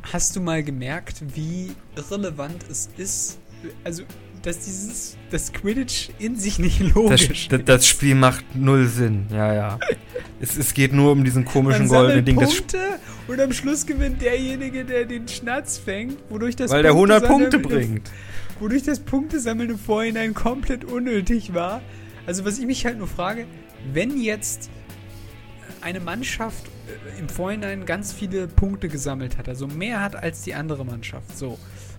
Hast 0.03 0.37
du 0.37 0.41
mal 0.41 0.63
gemerkt, 0.63 1.23
wie 1.35 1.73
irrelevant 1.97 2.65
es 2.71 2.89
ist, 2.97 3.39
also 3.83 4.03
dass 4.43 4.61
dieses 4.61 5.17
das 5.31 5.53
Quidditch 5.53 6.11
in 6.21 6.37
sich 6.37 6.59
nicht 6.61 6.79
logisch 6.95 7.49
das, 7.49 7.59
ist. 7.61 7.69
Das 7.69 7.87
Spiel 7.87 8.15
macht 8.15 8.45
null 8.55 8.87
Sinn, 8.87 9.27
ja, 9.33 9.53
ja. 9.53 9.79
es, 10.41 10.57
es 10.57 10.75
geht 10.75 10.93
nur 10.93 11.13
um 11.13 11.25
diesen 11.25 11.45
komischen 11.45 11.89
goldenen 11.89 12.25
Ding. 12.25 12.37
Punkte 12.37 13.01
und 13.27 13.41
am 13.41 13.53
Schluss 13.53 13.85
gewinnt 13.85 14.23
derjenige, 14.23 14.85
der 14.85 15.05
den 15.05 15.27
Schnatz 15.27 15.79
fängt, 15.79 16.19
wodurch 16.29 16.55
das 16.55 16.71
Weil 16.71 16.83
der 16.83 16.93
100 16.93 17.27
Punkte 17.27 17.59
bringt 17.59 18.09
wodurch 18.61 18.83
das 18.83 19.01
Punktesammeln 19.01 19.71
im 19.71 19.79
Vorhinein 19.79 20.35
komplett 20.35 20.85
unnötig 20.85 21.55
war. 21.55 21.83
Also 22.27 22.45
was 22.45 22.59
ich 22.59 22.67
mich 22.67 22.85
halt 22.85 22.99
nur 22.99 23.07
frage, 23.07 23.47
wenn 23.93 24.21
jetzt 24.21 24.71
eine 25.81 26.01
Mannschaft 26.01 26.67
äh, 26.67 27.21
im 27.21 27.29
Vorhinein 27.29 27.87
ganz 27.87 28.13
viele 28.13 28.49
Punkte 28.49 28.89
gesammelt 28.89 29.39
hat, 29.39 29.49
also 29.49 29.67
mehr 29.67 30.03
hat 30.03 30.17
als 30.17 30.43
die 30.43 30.55
andere 30.55 30.85
Mannschaft, 30.85 31.37
so. 31.37 31.59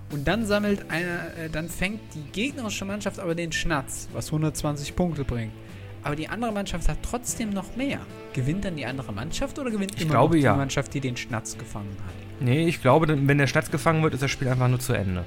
Und 0.10 0.28
dann 0.28 0.46
sammelt 0.46 0.90
einer, 0.90 1.36
äh, 1.38 1.50
dann 1.52 1.70
fängt 1.70 2.00
die 2.14 2.32
gegnerische 2.32 2.86
Mannschaft 2.86 3.20
aber 3.20 3.36
den 3.36 3.52
Schnatz, 3.52 4.08
was 4.14 4.28
120 4.28 4.96
Punkte 4.96 5.24
bringt. 5.24 5.52
Aber 6.04 6.16
die 6.16 6.30
andere 6.30 6.54
Mannschaft 6.54 6.88
hat 6.88 7.00
trotzdem 7.02 7.50
noch 7.50 7.76
mehr. 7.76 8.00
Gewinnt 8.34 8.64
dann 8.64 8.78
die 8.78 8.86
andere 8.86 9.12
Mannschaft 9.12 9.60
oder 9.60 9.72
gewinnt 9.72 9.96
ich 9.96 10.04
immer 10.04 10.12
glaube, 10.12 10.38
die 10.38 10.44
ja. 10.44 10.56
Mannschaft, 10.56 10.94
die 10.94 11.02
den 11.02 11.18
Schnatz 11.18 11.58
gefangen 11.58 11.98
hat? 12.06 12.14
Nee, 12.40 12.68
ich 12.68 12.82
glaube, 12.82 13.08
wenn 13.10 13.38
der 13.38 13.48
Schnatz 13.48 13.72
gefangen 13.72 14.04
wird, 14.04 14.14
ist 14.14 14.24
das 14.24 14.32
Spiel 14.32 14.48
einfach 14.48 14.70
nur 14.70 14.80
zu 14.80 14.94
Ende. 14.94 15.26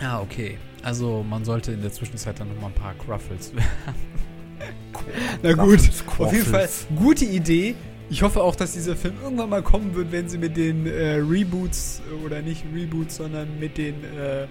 Ah, 0.00 0.20
okay. 0.20 0.58
Also 0.82 1.24
man 1.28 1.44
sollte 1.44 1.72
in 1.72 1.82
der 1.82 1.92
Zwischenzeit 1.92 2.38
dann 2.38 2.48
nochmal 2.48 2.70
ein 2.70 2.74
paar 2.74 2.94
Cruffles 2.94 3.52
Na 5.42 5.52
gut, 5.52 5.80
auf 6.18 6.32
jeden 6.32 6.46
Fall 6.46 6.68
gute 6.96 7.24
Idee. 7.24 7.74
Ich 8.10 8.22
hoffe 8.22 8.42
auch, 8.42 8.56
dass 8.56 8.72
dieser 8.72 8.96
Film 8.96 9.14
irgendwann 9.22 9.50
mal 9.50 9.62
kommen 9.62 9.94
wird, 9.94 10.10
wenn 10.12 10.28
sie 10.28 10.38
mit 10.38 10.56
den 10.56 10.86
äh, 10.86 11.16
Reboots 11.16 12.00
äh, 12.10 12.24
oder 12.24 12.40
nicht 12.40 12.64
Reboots, 12.74 13.16
sondern 13.16 13.58
mit 13.60 13.76
den 13.76 14.02
äh, 14.04 14.46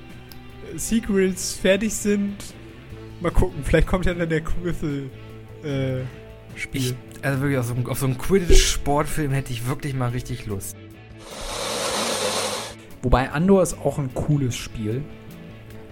Sequels 0.75 1.54
fertig 1.54 1.94
sind. 1.94 2.36
Mal 3.20 3.32
gucken, 3.32 3.63
vielleicht 3.63 3.88
kommt 3.88 4.06
ja 4.06 4.13
dann 4.13 4.30
der 4.30 4.42
Quiffle 4.42 5.10
äh, 5.63 6.04
Spiel. 6.56 6.82
Ich, 6.82 6.96
also 7.22 7.42
wirklich 7.42 7.58
auf 7.58 7.66
so, 7.66 7.75
auf 7.89 8.00
so 8.00 8.06
einen 8.06 8.18
Quidditch-Sportfilm 8.18 9.32
hätte 9.32 9.51
ich 9.51 9.68
wirklich 9.68 9.94
mal 9.94 10.10
richtig 10.10 10.46
Lust. 10.46 10.77
Wobei 13.01 13.32
Andor 13.32 13.63
ist 13.63 13.77
auch 13.80 13.98
ein 13.98 14.13
cooles 14.13 14.56
Spiel. 14.56 15.04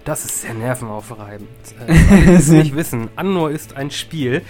Das 0.06 0.24
ist 0.24 0.42
sehr 0.42 0.54
nervenaufreibend. 0.54 1.48
Äh, 1.86 2.34
es 2.34 2.48
nicht 2.48 2.74
wissen, 2.76 3.10
Annor 3.16 3.50
ist 3.50 3.76
ein 3.76 3.90
Spiel, 3.90 4.42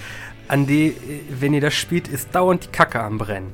an 0.49 0.67
dem, 0.67 0.95
wenn 1.41 1.55
ihr 1.55 1.61
das 1.61 1.75
spielt, 1.75 2.07
ist 2.07 2.33
dauernd 2.35 2.65
die 2.65 2.69
Kacke 2.69 3.01
am 3.01 3.19
Brennen. 3.19 3.53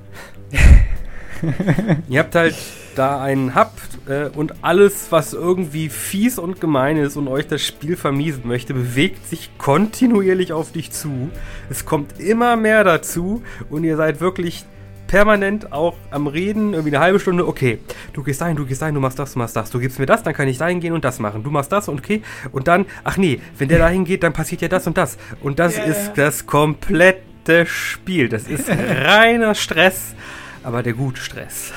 ihr 2.08 2.18
habt 2.18 2.34
halt 2.34 2.54
da 2.96 3.22
einen 3.22 3.54
Hub 3.54 3.72
äh, 4.06 4.26
und 4.26 4.62
alles, 4.62 5.06
was 5.10 5.32
irgendwie 5.32 5.88
fies 5.88 6.38
und 6.38 6.60
gemein 6.60 6.98
ist 6.98 7.16
und 7.16 7.28
euch 7.28 7.46
das 7.46 7.62
Spiel 7.62 7.96
vermiesen 7.96 8.46
möchte, 8.46 8.74
bewegt 8.74 9.26
sich 9.26 9.56
kontinuierlich 9.56 10.52
auf 10.52 10.72
dich 10.72 10.90
zu. 10.90 11.30
Es 11.70 11.86
kommt 11.86 12.20
immer 12.20 12.56
mehr 12.56 12.84
dazu 12.84 13.42
und 13.70 13.84
ihr 13.84 13.96
seid 13.96 14.20
wirklich 14.20 14.66
permanent 15.12 15.74
auch 15.74 15.94
am 16.10 16.26
Reden, 16.26 16.72
irgendwie 16.72 16.96
eine 16.96 17.04
halbe 17.04 17.20
Stunde, 17.20 17.46
okay, 17.46 17.78
du 18.14 18.22
gehst 18.22 18.40
dahin, 18.40 18.56
du 18.56 18.64
gehst 18.64 18.80
dahin, 18.80 18.94
du 18.94 19.00
machst 19.02 19.18
das, 19.18 19.34
du 19.34 19.40
machst 19.40 19.54
das, 19.54 19.68
du 19.68 19.78
gibst 19.78 19.98
mir 19.98 20.06
das, 20.06 20.22
dann 20.22 20.32
kann 20.32 20.48
ich 20.48 20.56
dahin 20.56 20.80
gehen 20.80 20.94
und 20.94 21.04
das 21.04 21.18
machen. 21.18 21.42
Du 21.42 21.50
machst 21.50 21.70
das 21.70 21.86
und 21.90 21.98
okay, 21.98 22.22
und 22.50 22.66
dann, 22.66 22.86
ach 23.04 23.18
nee, 23.18 23.38
wenn 23.58 23.68
der 23.68 23.78
dahin 23.78 24.06
geht, 24.06 24.22
dann 24.22 24.32
passiert 24.32 24.62
ja 24.62 24.68
das 24.68 24.86
und 24.86 24.96
das. 24.96 25.18
Und 25.42 25.58
das 25.58 25.76
yeah. 25.76 25.84
ist 25.84 26.12
das 26.14 26.46
komplette 26.46 27.66
Spiel. 27.66 28.30
Das 28.30 28.44
ist 28.48 28.70
reiner 29.04 29.54
Stress, 29.54 30.14
aber 30.62 30.82
der 30.82 30.94
gute 30.94 31.20
Stress. 31.20 31.74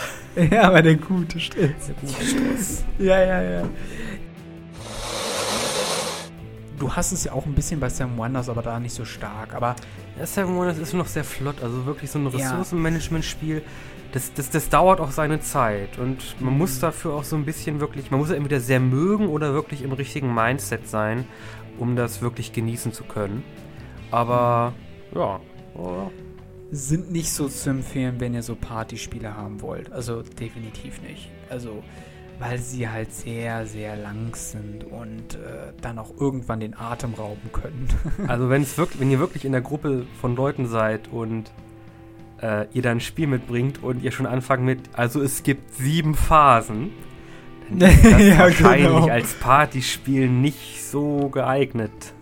Ja, 0.49 0.69
aber 0.69 0.81
der 0.81 0.95
gute 0.95 1.37
Stress. 1.37 1.87
Der 1.87 1.95
gute 1.95 2.25
Stress. 2.25 2.85
ja, 2.99 3.19
ja, 3.21 3.41
ja 3.41 3.63
du 6.79 6.93
hast 6.93 7.11
es 7.11 7.23
ja 7.23 7.33
auch 7.33 7.45
ein 7.45 7.53
bisschen 7.53 7.79
bei 7.79 7.89
Sam 7.89 8.17
Wonders, 8.17 8.49
aber 8.49 8.61
da 8.61 8.79
nicht 8.79 8.93
so 8.93 9.05
stark. 9.05 9.53
Aber 9.53 9.75
ja, 10.17 10.25
Seven 10.25 10.55
Wonders 10.55 10.77
ist 10.77 10.93
noch 10.93 11.07
sehr 11.07 11.23
flott, 11.23 11.61
also 11.61 11.85
wirklich 11.85 12.11
so 12.11 12.19
ein 12.19 12.27
Ressourcenmanagement-Spiel. 12.27 13.63
Das, 14.11 14.33
das, 14.33 14.49
das 14.49 14.69
dauert 14.69 15.01
auch 15.01 15.11
seine 15.11 15.41
Zeit 15.41 15.97
und 15.97 16.39
man 16.39 16.53
mhm. 16.53 16.59
muss 16.59 16.79
dafür 16.79 17.13
auch 17.13 17.25
so 17.25 17.35
ein 17.35 17.43
bisschen 17.43 17.81
wirklich, 17.81 18.11
man 18.11 18.19
muss 18.19 18.29
ja 18.29 18.35
entweder 18.35 18.61
sehr 18.61 18.79
mögen 18.79 19.27
oder 19.27 19.53
wirklich 19.53 19.81
im 19.81 19.91
richtigen 19.91 20.33
Mindset 20.33 20.87
sein, 20.87 21.25
um 21.79 21.97
das 21.97 22.21
wirklich 22.21 22.53
genießen 22.53 22.93
zu 22.93 23.03
können. 23.03 23.43
Aber 24.11 24.73
ja, 25.13 25.41
sind 26.71 27.11
nicht 27.11 27.31
so 27.31 27.47
zu 27.47 27.69
empfehlen, 27.69 28.19
wenn 28.19 28.33
ihr 28.33 28.43
so 28.43 28.55
Partyspiele 28.55 29.35
haben 29.35 29.61
wollt. 29.61 29.91
Also 29.91 30.21
definitiv 30.21 31.01
nicht. 31.01 31.29
Also, 31.49 31.83
weil 32.39 32.59
sie 32.59 32.89
halt 32.89 33.13
sehr, 33.13 33.65
sehr 33.65 33.95
lang 33.95 34.35
sind 34.35 34.83
und 34.83 35.35
äh, 35.35 35.73
dann 35.81 35.99
auch 35.99 36.11
irgendwann 36.19 36.59
den 36.59 36.77
Atem 36.77 37.13
rauben 37.13 37.51
können. 37.51 37.87
also 38.27 38.49
wenn 38.49 38.61
es 38.61 38.77
wirklich, 38.77 38.99
wenn 38.99 39.11
ihr 39.11 39.19
wirklich 39.19 39.45
in 39.45 39.51
der 39.51 39.61
Gruppe 39.61 40.05
von 40.19 40.35
Leuten 40.35 40.67
seid 40.67 41.07
und 41.11 41.51
äh, 42.41 42.67
ihr 42.73 42.81
dann 42.81 42.97
ein 42.97 43.01
Spiel 43.01 43.27
mitbringt 43.27 43.81
und 43.81 44.03
ihr 44.03 44.11
schon 44.11 44.25
anfangt 44.25 44.63
mit, 44.63 44.79
also 44.93 45.21
es 45.21 45.43
gibt 45.43 45.73
sieben 45.75 46.15
Phasen, 46.15 46.91
dann 47.69 47.89
ist 47.91 48.05
das 48.05 48.21
ja, 48.21 48.37
wahrscheinlich 48.39 48.87
genau. 48.87 49.07
als 49.07 49.33
Partyspiel 49.35 50.29
nicht 50.29 50.83
so 50.83 51.29
geeignet. 51.29 52.13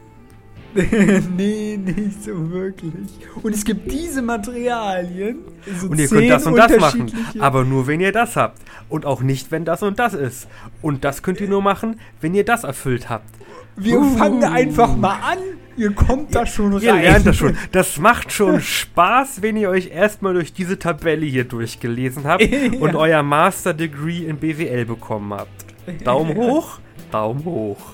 nee, 1.38 1.78
nicht 1.78 2.24
so 2.24 2.52
wirklich. 2.52 2.94
Und 3.42 3.54
es 3.54 3.64
gibt 3.64 3.92
diese 3.92 4.22
Materialien. 4.22 5.40
So 5.80 5.88
und 5.88 6.00
ihr 6.00 6.08
könnt 6.08 6.30
das 6.30 6.46
und 6.46 6.56
das 6.56 6.78
machen. 6.78 7.12
Aber 7.40 7.64
nur, 7.64 7.88
wenn 7.88 8.00
ihr 8.00 8.12
das 8.12 8.36
habt. 8.36 8.60
Und 8.90 9.06
auch 9.06 9.22
nicht, 9.22 9.52
wenn 9.52 9.66
das 9.66 9.84
und 9.84 10.00
das 10.00 10.14
ist. 10.14 10.48
Und 10.82 11.04
das 11.04 11.22
könnt 11.22 11.42
ihr 11.42 11.48
nur 11.48 11.62
machen, 11.62 12.00
wenn 12.22 12.34
ihr 12.34 12.46
das 12.46 12.64
erfüllt 12.64 13.10
habt. 13.10 13.30
Wir 13.76 14.00
uh. 14.00 14.18
fangen 14.18 14.44
einfach 14.44 14.96
mal 14.96 15.16
an. 15.16 15.38
Ihr 15.76 15.92
kommt 15.92 16.36
da 16.36 16.46
schon 16.46 16.74
rein. 16.74 16.84
Ihr 16.84 16.94
lernt 16.94 17.26
das 17.26 17.36
schon. 17.36 17.58
Das 17.72 17.98
macht 17.98 18.32
schon 18.32 18.62
Spaß, 18.62 19.42
wenn 19.42 19.58
ihr 19.58 19.70
euch 19.70 19.90
erstmal 19.90 20.34
durch 20.34 20.54
diese 20.54 20.78
Tabelle 20.78 21.26
hier 21.26 21.46
durchgelesen 21.46 22.26
habt 22.26 22.44
ja. 22.52 22.80
und 22.80 22.96
euer 22.96 23.24
Master 23.24 23.74
Degree 23.74 24.26
in 24.26 24.38
BWL 24.38 24.86
bekommen 24.86 25.34
habt. 25.34 25.66
Daumen 26.04 26.36
hoch, 26.36 26.80
Daumen 27.12 27.44
hoch. 27.46 27.93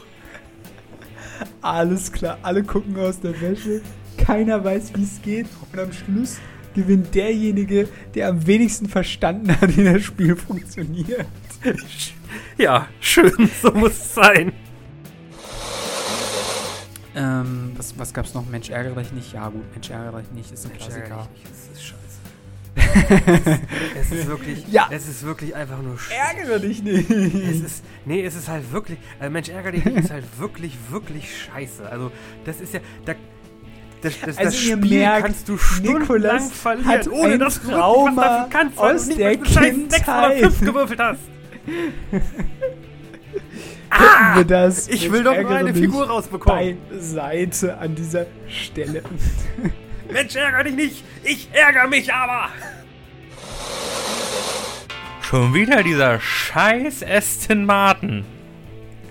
Alles 1.62 2.12
klar, 2.12 2.38
alle 2.42 2.64
gucken 2.64 2.98
aus 2.98 3.20
der 3.20 3.40
Wäsche. 3.42 3.82
Keiner 4.18 4.64
weiß, 4.64 4.92
wie 4.96 5.04
es 5.04 5.22
geht. 5.22 5.48
Und 5.72 5.80
am 5.80 5.92
Schluss 5.94 6.38
gewinnt 6.74 7.14
derjenige, 7.16 7.88
der 8.16 8.30
am 8.30 8.46
wenigsten 8.46 8.88
verstanden 8.88 9.50
hat, 9.60 9.76
wie 9.76 9.84
das 9.84 10.04
Spiel 10.04 10.36
funktioniert. 10.36 11.26
Ja, 12.58 12.88
schön, 13.00 13.50
so 13.62 13.72
muss 13.72 13.92
es 13.92 14.14
sein. 14.14 14.54
Ähm, 17.16 17.72
was, 17.76 17.98
was 17.98 18.14
gab's 18.14 18.34
noch? 18.34 18.46
Mensch, 18.46 18.70
ärgere 18.70 19.02
dich 19.02 19.12
nicht. 19.12 19.34
Ja, 19.34 19.50
gut, 19.50 19.64
Mensch, 19.74 19.90
ärgere 19.90 20.22
dich 20.22 20.32
nicht. 20.32 20.52
Ist 20.52 20.66
ein 20.66 20.72
Mensch, 20.72 20.84
Klassiker. 20.84 21.28
Das 22.76 22.86
ist 22.86 23.00
scheiße. 23.10 23.60
es 24.00 24.12
ist 24.12 24.28
wirklich, 24.28 24.68
ja. 24.70 24.88
es 24.92 25.08
ist 25.08 25.26
wirklich 25.26 25.56
einfach 25.56 25.82
nur 25.82 25.98
scheiße. 25.98 26.38
Ärgere 26.38 26.60
dich 26.60 26.84
nicht. 26.84 27.10
Es 27.10 27.62
ist, 27.62 27.84
nee, 28.06 28.24
es 28.24 28.36
ist 28.36 28.48
halt 28.48 28.72
wirklich, 28.72 29.00
also 29.20 29.32
Mensch, 29.32 29.50
ärgere 29.50 29.72
dich 29.72 29.86
nicht 29.86 29.98
ist 29.98 30.12
halt 30.12 30.26
wirklich, 30.38 30.78
wirklich 30.90 31.26
scheiße. 31.46 31.90
Also, 31.90 32.12
das 32.46 32.62
ist 32.62 32.74
ja, 32.74 32.80
da, 33.06 33.14
das, 34.02 34.20
das, 34.20 34.38
also 34.38 34.44
das 34.44 34.58
Spiel 34.58 34.78
merkt, 34.78 35.26
kannst 35.26 35.50
du 35.50 35.58
stundenlang 35.58 36.50
verlieren, 36.50 37.10
ohne 37.10 37.38
dass 37.38 37.62
du 37.62 37.70
Trauma 37.70 38.46
was 38.46 38.50
kannst, 38.50 38.78
aus 38.78 39.10
der 39.10 39.38
Kindheit. 39.38 40.40
6 40.40 40.60
gewürfelt 40.62 41.00
hast. 41.00 41.20
ah, 43.90 44.38
wir 44.38 44.46
das. 44.46 44.88
Ich 44.88 45.12
will 45.12 45.24
doch 45.24 45.36
nur 45.36 45.52
eine 45.52 45.74
Figur 45.74 46.08
rausbekommen. 46.08 46.78
Seite 46.98 47.78
an 47.78 47.96
dieser 47.96 48.26
Stelle. 48.48 49.04
Mensch, 50.12 50.36
ärger 50.36 50.64
dich 50.64 50.76
nicht. 50.76 51.04
Ich 51.24 51.50
ärgere 51.54 51.88
mich 51.88 52.14
aber. 52.14 52.50
Schon 55.22 55.54
wieder 55.54 55.84
dieser 55.84 56.20
scheiß 56.20 57.04
Aston 57.04 57.66
Martin. 57.66 58.26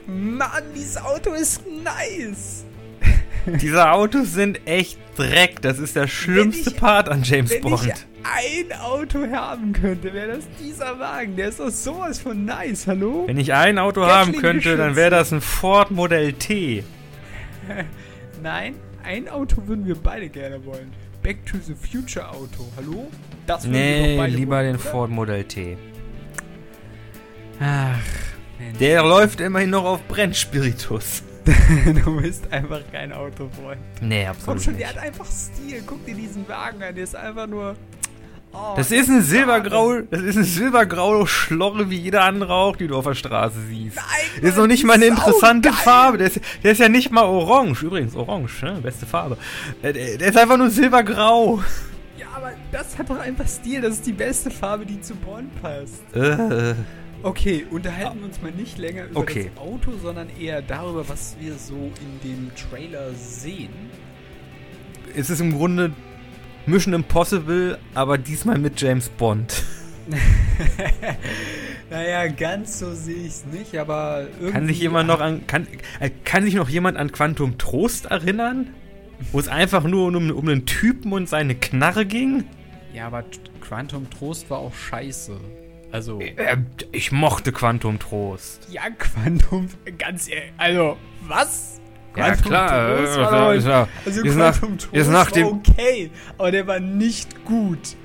Mann, 0.06 0.62
dieses 0.74 0.96
Auto 0.96 1.32
ist 1.32 1.62
nice. 1.66 2.64
Diese 3.46 3.90
Autos 3.90 4.32
sind 4.32 4.66
echt 4.66 4.98
Dreck. 5.16 5.62
Das 5.62 5.78
ist 5.78 5.96
der 5.96 6.08
schlimmste 6.08 6.70
ich, 6.70 6.76
Part 6.76 7.08
an 7.08 7.22
James 7.22 7.50
wenn 7.50 7.60
Bond. 7.60 7.86
Ich 7.86 7.92
ein 8.24 8.78
Auto 8.80 9.30
haben 9.30 9.72
könnte, 9.72 10.12
wäre 10.12 10.36
das 10.36 10.44
dieser 10.60 10.98
Wagen. 10.98 11.36
Der 11.36 11.48
ist 11.48 11.60
doch 11.60 11.70
sowas 11.70 12.18
von 12.18 12.44
nice, 12.44 12.86
hallo? 12.86 13.24
Wenn 13.26 13.38
ich 13.38 13.52
ein 13.54 13.78
Auto 13.78 14.00
Gatling 14.00 14.16
haben 14.16 14.32
könnte, 14.32 14.56
geschützt. 14.64 14.78
dann 14.80 14.96
wäre 14.96 15.10
das 15.10 15.32
ein 15.32 15.40
Ford 15.40 15.90
Modell 15.90 16.32
T. 16.32 16.84
Nein, 18.42 18.74
ein 19.08 19.26
Auto 19.26 19.66
würden 19.66 19.86
wir 19.86 19.96
beide 19.96 20.28
gerne 20.28 20.64
wollen. 20.66 20.92
Back 21.22 21.44
to 21.46 21.56
the 21.58 21.74
Future 21.74 22.28
Auto, 22.28 22.70
hallo? 22.76 23.10
Das 23.46 23.64
nee, 23.64 24.18
wir 24.18 24.28
lieber 24.28 24.56
wollen, 24.56 24.66
den 24.66 24.76
oder? 24.76 24.90
Ford 24.90 25.10
Modell 25.10 25.44
T. 25.44 25.78
Ach, 27.58 27.98
Mensch. 28.58 28.78
Der 28.78 29.02
läuft 29.02 29.40
immerhin 29.40 29.70
noch 29.70 29.84
auf 29.84 30.06
Brennspiritus. 30.08 31.22
du 32.04 32.20
bist 32.20 32.52
einfach 32.52 32.82
kein 32.92 33.10
Autofreund. 33.12 33.80
Nee, 34.02 34.26
absolut 34.26 34.46
Komm 34.46 34.60
schon, 34.62 34.74
nicht. 34.74 34.82
der 34.82 34.94
hat 34.94 34.98
einfach 35.02 35.26
Stil. 35.26 35.82
Guck 35.86 36.04
dir 36.04 36.14
diesen 36.14 36.46
Wagen 36.46 36.82
an, 36.82 36.94
der 36.94 37.04
ist 37.04 37.16
einfach 37.16 37.46
nur... 37.46 37.76
Das 38.76 38.90
ist 38.90 39.08
ein 39.08 39.22
silbergrau, 39.22 40.00
das 40.00 40.22
ist 40.22 40.36
ein 40.36 40.44
silbergrau 40.44 41.26
Schlorre 41.26 41.90
wie 41.90 41.96
jeder 41.96 42.24
andere 42.24 42.54
auch, 42.54 42.76
die 42.76 42.88
du 42.88 42.96
auf 42.96 43.04
der 43.04 43.14
Straße 43.14 43.58
siehst. 43.68 43.96
Nein, 43.96 44.42
ist 44.42 44.56
noch 44.56 44.66
nicht 44.66 44.84
mal 44.84 44.94
eine 44.94 45.06
interessante 45.06 45.72
Farbe. 45.72 46.18
Der 46.18 46.28
ist, 46.28 46.40
der 46.62 46.72
ist 46.72 46.78
ja 46.78 46.88
nicht 46.88 47.10
mal 47.10 47.24
orange. 47.24 47.82
Übrigens, 47.82 48.14
orange, 48.16 48.62
ne? 48.62 48.78
beste 48.82 49.06
Farbe. 49.06 49.36
Der, 49.82 49.92
der 49.92 50.20
ist 50.20 50.36
einfach 50.36 50.56
nur 50.56 50.70
silbergrau. 50.70 51.62
Ja, 52.18 52.26
aber 52.34 52.52
das 52.72 52.98
hat 52.98 53.10
doch 53.10 53.18
einfach 53.18 53.46
Stil. 53.46 53.80
Das 53.80 53.94
ist 53.94 54.06
die 54.06 54.12
beste 54.12 54.50
Farbe, 54.50 54.86
die 54.86 55.00
zu 55.00 55.14
Bond 55.14 55.50
passt. 55.60 56.02
Äh. 56.14 56.74
Okay, 57.22 57.66
unterhalten 57.68 58.20
wir 58.20 58.26
uns 58.26 58.40
mal 58.40 58.52
nicht 58.52 58.78
länger 58.78 59.06
über 59.06 59.20
okay. 59.20 59.50
das 59.52 59.62
Auto, 59.62 59.92
sondern 60.00 60.28
eher 60.38 60.62
darüber, 60.62 61.08
was 61.08 61.36
wir 61.40 61.54
so 61.54 61.74
in 61.74 62.20
dem 62.22 62.50
Trailer 62.54 63.12
sehen. 63.14 63.70
Es 65.16 65.28
ist 65.28 65.40
im 65.40 65.56
Grunde 65.56 65.92
Mission 66.68 66.92
Impossible, 66.92 67.78
aber 67.94 68.18
diesmal 68.18 68.58
mit 68.58 68.80
James 68.80 69.08
Bond. 69.08 69.64
naja, 71.90 72.26
ganz 72.28 72.78
so 72.78 72.92
sehe 72.92 73.16
ich 73.16 73.28
es 73.28 73.46
nicht, 73.46 73.76
aber 73.76 74.26
irgendwie. 74.34 74.52
Kann 74.52 74.66
sich 74.66 74.78
jemand 74.78 75.08
noch 75.08 75.20
an. 75.20 75.46
Kann, 75.46 75.66
äh, 75.98 76.10
kann 76.24 76.44
sich 76.44 76.54
noch 76.54 76.68
jemand 76.68 76.98
an 76.98 77.10
Quantum 77.10 77.56
Trost 77.56 78.06
erinnern? 78.06 78.74
Wo 79.32 79.40
es 79.40 79.48
einfach 79.48 79.84
nur 79.84 80.06
um, 80.08 80.30
um 80.30 80.48
einen 80.48 80.66
Typen 80.66 81.12
und 81.12 81.28
seine 81.28 81.54
Knarre 81.54 82.04
ging? 82.04 82.44
Ja, 82.92 83.06
aber 83.06 83.24
Quantum 83.60 84.08
Trost 84.10 84.50
war 84.50 84.58
auch 84.58 84.74
scheiße. 84.74 85.40
Also. 85.90 86.20
Äh, 86.20 86.58
ich 86.92 87.12
mochte 87.12 87.52
Quantum 87.52 87.98
Trost. 87.98 88.68
Ja, 88.70 88.90
Quantum. 88.90 89.68
Ganz 89.98 90.28
ehrlich. 90.28 90.52
Also, 90.58 90.98
was? 91.22 91.77
Ja, 92.18 92.36
klar. 92.36 92.90
Äh, 92.90 93.16
war 93.16 93.54
ist, 93.54 93.64
ist, 93.64 93.70
also 93.70 94.22
ist 94.22 94.34
Quantum 94.34 94.76
nach, 94.76 94.92
ist 94.92 95.08
nach 95.08 95.36
war 95.36 95.52
okay, 95.52 96.10
aber 96.36 96.50
der 96.50 96.66
war 96.66 96.80
nicht 96.80 97.44
gut. 97.44 97.96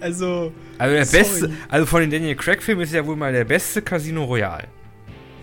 Also. 0.00 0.52
Also 0.78 0.94
der 0.94 1.04
sorry. 1.04 1.22
beste, 1.22 1.50
also 1.68 1.86
von 1.86 2.00
den 2.00 2.10
Daniel 2.10 2.34
Craig 2.34 2.62
Filmen 2.62 2.82
ist 2.82 2.92
ja 2.92 3.06
wohl 3.06 3.16
mal 3.16 3.32
der 3.32 3.44
beste 3.44 3.82
Casino 3.82 4.24
Royale. 4.24 4.64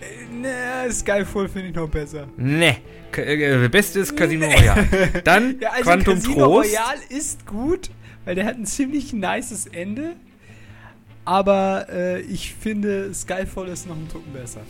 Äh, 0.00 0.34
ne, 0.34 0.92
Skyfall 0.92 1.48
finde 1.48 1.68
ich 1.68 1.74
noch 1.74 1.88
besser. 1.88 2.26
Ne, 2.36 2.76
äh, 3.16 3.36
der 3.36 3.68
beste 3.68 4.00
ist 4.00 4.16
Casino 4.16 4.46
nee. 4.46 4.54
Royale. 4.54 4.86
Dann 5.24 5.56
ja, 5.60 5.70
also 5.70 5.82
Quantum 5.84 6.14
Casino 6.14 6.34
Trost. 6.34 6.72
Casino 6.72 6.84
Royale 6.84 7.00
ist 7.08 7.46
gut, 7.46 7.90
weil 8.24 8.34
der 8.34 8.44
hat 8.44 8.56
ein 8.56 8.66
ziemlich 8.66 9.12
nices 9.12 9.66
Ende. 9.66 10.12
Aber 11.24 11.86
äh, 11.90 12.20
ich 12.22 12.54
finde, 12.54 13.14
Skyfall 13.14 13.68
ist 13.68 13.86
noch 13.86 13.96
ein 13.96 14.08
Tucken 14.08 14.32
besser. 14.32 14.62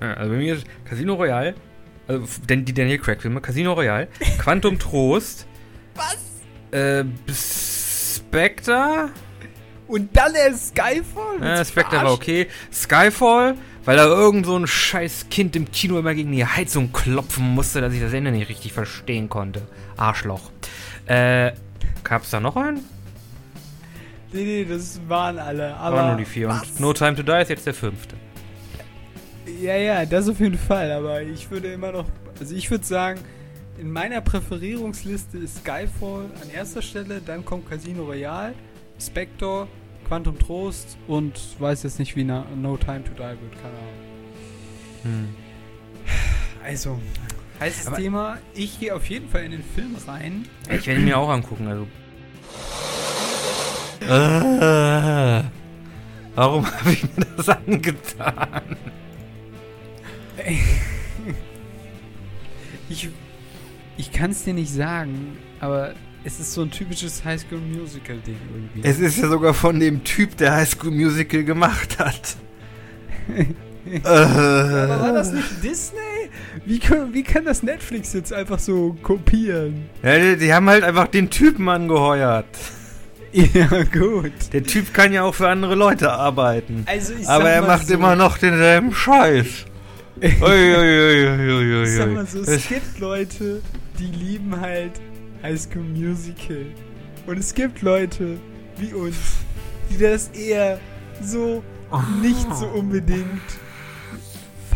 Ja, 0.00 0.14
also 0.14 0.30
bei 0.30 0.38
mir 0.38 0.54
ist 0.54 0.66
Casino 0.84 1.14
Royale, 1.14 1.54
denn 2.48 2.64
die 2.64 2.72
Daniel 2.72 2.98
Craig-Filme, 2.98 3.40
Casino 3.40 3.72
Royale, 3.72 4.08
Quantum 4.38 4.78
Trost. 4.78 5.46
Was? 5.94 6.16
Äh, 6.70 7.04
Spectre. 7.32 9.10
Und 9.86 10.14
dann 10.16 10.32
der 10.34 10.54
Skyfall? 10.54 11.40
Ja, 11.40 11.64
Spectre 11.64 11.96
war 11.96 12.12
okay. 12.12 12.46
Skyfall, 12.72 13.54
weil 13.84 13.96
da 13.96 14.04
irgend 14.04 14.44
so 14.44 14.56
ein 14.56 14.66
scheiß 14.66 15.26
Kind 15.30 15.56
im 15.56 15.70
Kino 15.70 15.98
immer 15.98 16.14
gegen 16.14 16.30
die 16.30 16.44
Heizung 16.44 16.92
klopfen 16.92 17.54
musste, 17.54 17.80
dass 17.80 17.94
ich 17.94 18.00
das 18.00 18.12
Ende 18.12 18.30
nicht 18.30 18.50
richtig 18.50 18.74
verstehen 18.74 19.30
konnte. 19.30 19.62
Arschloch. 19.96 20.50
Äh, 21.06 21.52
gab's 22.04 22.30
da 22.30 22.38
noch 22.38 22.56
einen? 22.56 22.84
Nee, 24.30 24.44
nee, 24.44 24.64
das 24.66 25.00
waren 25.08 25.38
alle. 25.38 25.74
Aber 25.76 25.96
waren 25.96 26.08
nur 26.08 26.16
die 26.18 26.26
vier. 26.26 26.48
Was? 26.48 26.62
Und 26.62 26.80
No 26.80 26.92
Time 26.92 27.14
to 27.14 27.22
Die 27.22 27.40
ist 27.40 27.48
jetzt 27.48 27.66
der 27.66 27.72
fünfte. 27.72 28.16
Ja, 29.62 29.76
ja, 29.76 30.06
das 30.06 30.28
auf 30.28 30.40
jeden 30.40 30.58
Fall. 30.58 30.90
Aber 30.92 31.22
ich 31.22 31.50
würde 31.50 31.72
immer 31.72 31.92
noch. 31.92 32.06
Also 32.38 32.54
ich 32.54 32.70
würde 32.70 32.84
sagen, 32.84 33.20
in 33.78 33.90
meiner 33.90 34.20
Präferierungsliste 34.20 35.38
ist 35.38 35.58
Skyfall 35.58 36.26
an 36.42 36.50
erster 36.54 36.82
Stelle, 36.82 37.20
dann 37.24 37.44
kommt 37.44 37.68
Casino 37.68 38.04
Royale, 38.04 38.54
Spectre, 39.00 39.66
Quantum 40.06 40.38
Trost 40.38 40.96
und 41.06 41.38
weiß 41.58 41.82
jetzt 41.84 41.98
nicht, 41.98 42.16
wie 42.16 42.24
No 42.24 42.44
Time 42.76 43.04
to 43.04 43.12
Die 43.12 43.18
wird, 43.18 43.62
keine 43.62 43.78
Ahnung. 43.78 43.98
Hm. 45.02 45.28
Also, 46.64 46.98
heißes 47.60 47.86
Aber 47.88 47.96
Thema. 47.96 48.38
Ich 48.54 48.80
gehe 48.80 48.94
auf 48.94 49.08
jeden 49.08 49.28
Fall 49.28 49.44
in 49.44 49.52
den 49.52 49.62
Film 49.62 49.96
rein. 50.06 50.46
Ich 50.70 50.86
werde 50.86 51.00
ihn 51.00 51.06
mir 51.06 51.18
auch 51.18 51.28
angucken, 51.28 51.68
also 51.68 51.86
äh, 54.08 55.42
warum 56.34 56.64
habe 56.80 56.92
ich 56.92 57.02
mir 57.02 57.26
das 57.36 57.48
angetan? 57.48 58.76
ich 62.88 63.08
ich 63.96 64.12
kann 64.12 64.30
es 64.30 64.44
dir 64.44 64.54
nicht 64.54 64.72
sagen, 64.72 65.36
aber 65.60 65.94
es 66.24 66.38
ist 66.38 66.52
so 66.52 66.62
ein 66.62 66.70
typisches 66.70 67.24
High 67.24 67.40
School 67.40 67.58
Musical 67.58 68.18
Ding 68.18 68.36
irgendwie. 68.52 68.88
Es 68.88 69.00
ist 69.00 69.18
ja 69.18 69.28
sogar 69.28 69.54
von 69.54 69.80
dem 69.80 70.04
Typ, 70.04 70.36
der 70.36 70.54
High 70.54 70.68
School 70.68 70.92
Musical 70.92 71.42
gemacht 71.42 71.98
hat. 71.98 72.36
äh. 73.28 73.46
Aber 74.04 75.00
war 75.00 75.12
das 75.12 75.32
nicht 75.32 75.62
Disney? 75.62 75.98
Wie, 76.64 76.78
können, 76.78 77.14
wie 77.14 77.22
kann 77.22 77.44
das 77.44 77.62
Netflix 77.62 78.12
jetzt 78.12 78.32
einfach 78.32 78.58
so 78.58 78.96
kopieren? 79.02 79.86
Ja, 80.02 80.18
die, 80.18 80.36
die 80.36 80.52
haben 80.52 80.68
halt 80.68 80.84
einfach 80.84 81.08
den 81.08 81.30
Typen 81.30 81.68
angeheuert. 81.68 82.46
Ja, 83.32 83.84
gut. 83.84 84.32
Der 84.52 84.62
Typ 84.62 84.92
kann 84.94 85.12
ja 85.12 85.22
auch 85.22 85.34
für 85.34 85.48
andere 85.48 85.74
Leute 85.74 86.12
arbeiten. 86.12 86.84
Also 86.86 87.12
Aber 87.26 87.50
er 87.50 87.62
macht 87.62 87.86
so, 87.86 87.94
immer 87.94 88.16
noch 88.16 88.38
denselben 88.38 88.92
Scheiß. 88.92 89.66
Ui, 90.22 90.30
ui, 90.42 91.74
ui, 91.74 91.82
ich 91.84 91.96
sag 91.96 92.12
mal 92.12 92.26
so, 92.26 92.40
es 92.42 92.68
gibt 92.68 92.98
Leute, 92.98 93.62
die 93.98 94.06
lieben 94.06 94.60
halt 94.60 95.00
High 95.42 95.60
School 95.60 95.84
Musical. 95.84 96.66
Und 97.26 97.38
es 97.38 97.54
gibt 97.54 97.82
Leute 97.82 98.38
wie 98.78 98.94
uns, 98.94 99.16
die 99.90 99.98
das 99.98 100.28
eher 100.28 100.80
so 101.22 101.62
nicht 102.20 102.54
so 102.54 102.66
unbedingt 102.66 103.42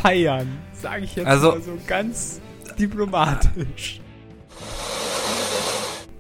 feiern. 0.01 0.47
Sage 0.81 1.05
ich 1.05 1.17
jetzt 1.17 1.27
also, 1.27 1.53
mal 1.53 1.63
so 1.63 1.79
ganz 1.87 2.41
diplomatisch. 2.79 4.01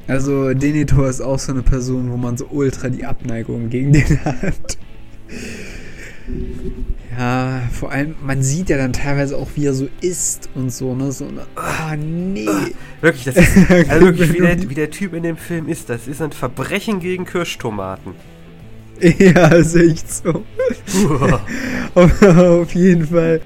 Also 0.08 0.52
Denethor 0.52 1.08
ist 1.08 1.20
auch 1.20 1.38
so 1.38 1.52
eine 1.52 1.62
Person, 1.62 2.10
wo 2.10 2.16
man 2.16 2.36
so 2.36 2.46
ultra 2.50 2.88
die 2.88 3.04
Abneigung 3.04 3.68
gegen 3.68 3.92
den 3.92 4.24
hat. 4.24 4.78
Ja, 7.18 7.62
vor 7.72 7.92
allem, 7.92 8.14
man 8.22 8.42
sieht 8.42 8.70
ja 8.70 8.78
dann 8.78 8.92
teilweise 8.92 9.36
auch, 9.36 9.48
wie 9.54 9.66
er 9.66 9.74
so 9.74 9.88
isst 10.00 10.48
und 10.54 10.72
so, 10.72 10.94
ne? 10.94 11.12
So, 11.12 11.26
ah, 11.56 11.92
oh, 11.92 11.96
nee. 11.96 12.46
Wirklich, 13.00 13.24
das 13.24 13.36
ist 13.36 13.70
also 13.90 14.06
wirklich, 14.06 14.32
wie 14.32 14.38
der, 14.38 14.70
wie 14.70 14.74
der 14.74 14.90
Typ 14.90 15.12
in 15.12 15.22
dem 15.22 15.36
Film 15.36 15.68
ist. 15.68 15.90
Das 15.90 16.08
ist 16.08 16.22
ein 16.22 16.32
Verbrechen 16.32 17.00
gegen 17.00 17.24
Kirschtomaten. 17.24 18.14
Ja, 19.18 19.48
ist 19.48 19.74
echt 19.74 20.08
so. 20.12 20.44
auf 21.94 22.72
jeden 22.72 23.06
Fall. 23.08 23.40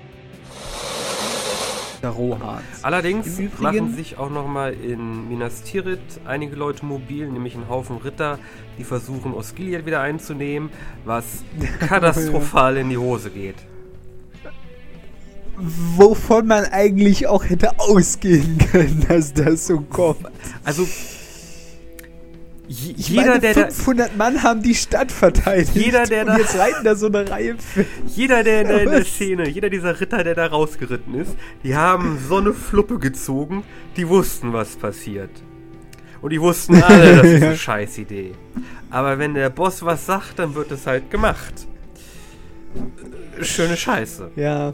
Rohans. 2.08 2.62
Allerdings 2.82 3.38
machen 3.58 3.94
sich 3.94 4.18
auch 4.18 4.30
nochmal 4.30 4.74
in 4.74 5.28
Minas 5.28 5.62
Tirith 5.62 6.00
einige 6.24 6.56
Leute 6.56 6.84
mobil, 6.84 7.28
nämlich 7.28 7.54
ein 7.54 7.68
Haufen 7.68 7.98
Ritter, 7.98 8.38
die 8.78 8.84
versuchen, 8.84 9.34
Osgiliath 9.34 9.86
wieder 9.86 10.00
einzunehmen, 10.00 10.70
was 11.04 11.24
katastrophal 11.80 12.76
in 12.76 12.90
die 12.90 12.98
Hose 12.98 13.30
geht. 13.30 13.56
Wovon 15.58 16.46
man 16.46 16.64
eigentlich 16.66 17.26
auch 17.28 17.44
hätte 17.44 17.80
ausgehen 17.80 18.58
können, 18.58 19.06
dass 19.08 19.32
das 19.32 19.66
so 19.66 19.80
kommt. 19.80 20.26
Also 20.64 20.86
ich 22.68 23.08
jeder, 23.08 23.26
meine, 23.26 23.40
der 23.40 23.54
500 23.54 24.10
da, 24.10 24.16
Mann 24.16 24.42
haben 24.42 24.62
die 24.62 24.74
Stadt 24.74 25.12
verteidigt. 25.12 25.74
Jeder, 25.74 26.04
der 26.04 26.24
da, 26.24 26.36
jetzt 26.36 26.58
reiten 26.58 26.84
da 26.84 26.96
so 26.96 27.06
eine 27.06 27.28
Reihe. 27.28 27.56
Jeder, 28.08 28.42
der 28.42 28.62
in 28.62 28.68
der, 28.68 28.82
in 28.82 28.90
der, 28.90 29.04
Szene, 29.04 29.48
jeder 29.48 29.70
dieser 29.70 30.00
Ritter, 30.00 30.24
der 30.24 30.34
da 30.34 30.46
rausgeritten 30.46 31.14
ist, 31.14 31.36
die 31.62 31.76
haben 31.76 32.18
so 32.28 32.38
eine 32.38 32.52
Fluppe 32.52 32.98
gezogen, 32.98 33.62
die 33.96 34.08
wussten, 34.08 34.52
was 34.52 34.76
passiert. 34.76 35.30
Und 36.22 36.30
die 36.30 36.40
wussten 36.40 36.82
alle, 36.82 37.16
das 37.16 37.26
ist 37.26 37.42
eine 37.42 37.56
Scheißidee. 37.56 38.32
Aber 38.90 39.18
wenn 39.18 39.34
der 39.34 39.50
Boss 39.50 39.84
was 39.84 40.06
sagt, 40.06 40.38
dann 40.38 40.54
wird 40.54 40.72
es 40.72 40.86
halt 40.86 41.10
gemacht. 41.10 41.66
Schöne 43.42 43.76
Scheiße. 43.76 44.30
Ja. 44.34 44.72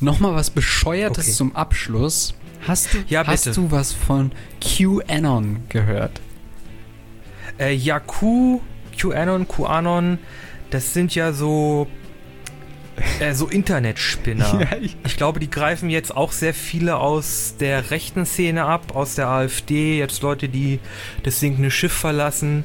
Nochmal 0.00 0.34
was 0.34 0.50
Bescheuertes 0.50 1.26
okay. 1.26 1.32
zum 1.32 1.54
Abschluss. 1.54 2.34
Hast 2.66 2.94
du, 2.94 2.98
ja, 3.08 3.26
hast 3.26 3.56
du 3.56 3.70
was 3.70 3.92
von 3.92 4.32
QAnon 4.60 5.62
gehört? 5.68 6.20
Äh, 7.58 7.74
ja, 7.74 8.00
Q, 8.00 8.60
QAnon, 8.96 9.48
QAnon, 9.48 10.18
das 10.70 10.92
sind 10.92 11.14
ja 11.14 11.32
so 11.32 11.88
äh, 13.20 13.34
so 13.34 13.46
Internetspinner. 13.46 14.60
ja, 14.70 14.76
ich, 14.80 14.96
ich, 15.04 15.16
glaube, 15.16 15.40
die 15.40 15.50
greifen 15.50 15.90
jetzt 15.90 16.14
auch 16.14 16.32
sehr 16.32 16.54
viele 16.54 16.96
aus 16.96 17.54
der 17.58 17.90
rechten 17.90 18.26
Szene 18.26 18.64
ab, 18.64 18.94
aus 18.94 19.14
der 19.14 19.28
AfD, 19.28 19.98
jetzt 19.98 20.22
Leute, 20.22 20.48
die 20.48 20.80
das 21.22 21.40
sinkende 21.40 21.70
Schiff 21.70 21.92
verlassen. 21.92 22.64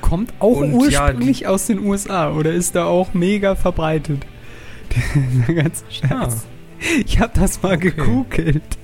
Kommt 0.00 0.32
auch 0.38 0.56
Und, 0.56 0.72
ursprünglich 0.72 1.40
ja, 1.40 1.50
aus 1.50 1.66
den 1.66 1.78
USA 1.80 2.32
oder 2.32 2.52
ist 2.52 2.74
da 2.74 2.84
auch 2.84 3.12
mega 3.14 3.54
verbreitet? 3.54 4.24
Der 5.46 5.54
ganze 5.54 5.84
Scheiß. 5.90 6.10
Ah. 6.10 6.36
Ich 7.04 7.20
habe 7.20 7.38
das 7.38 7.62
mal 7.62 7.76
okay. 7.76 7.90
gegoogelt. 7.90 8.79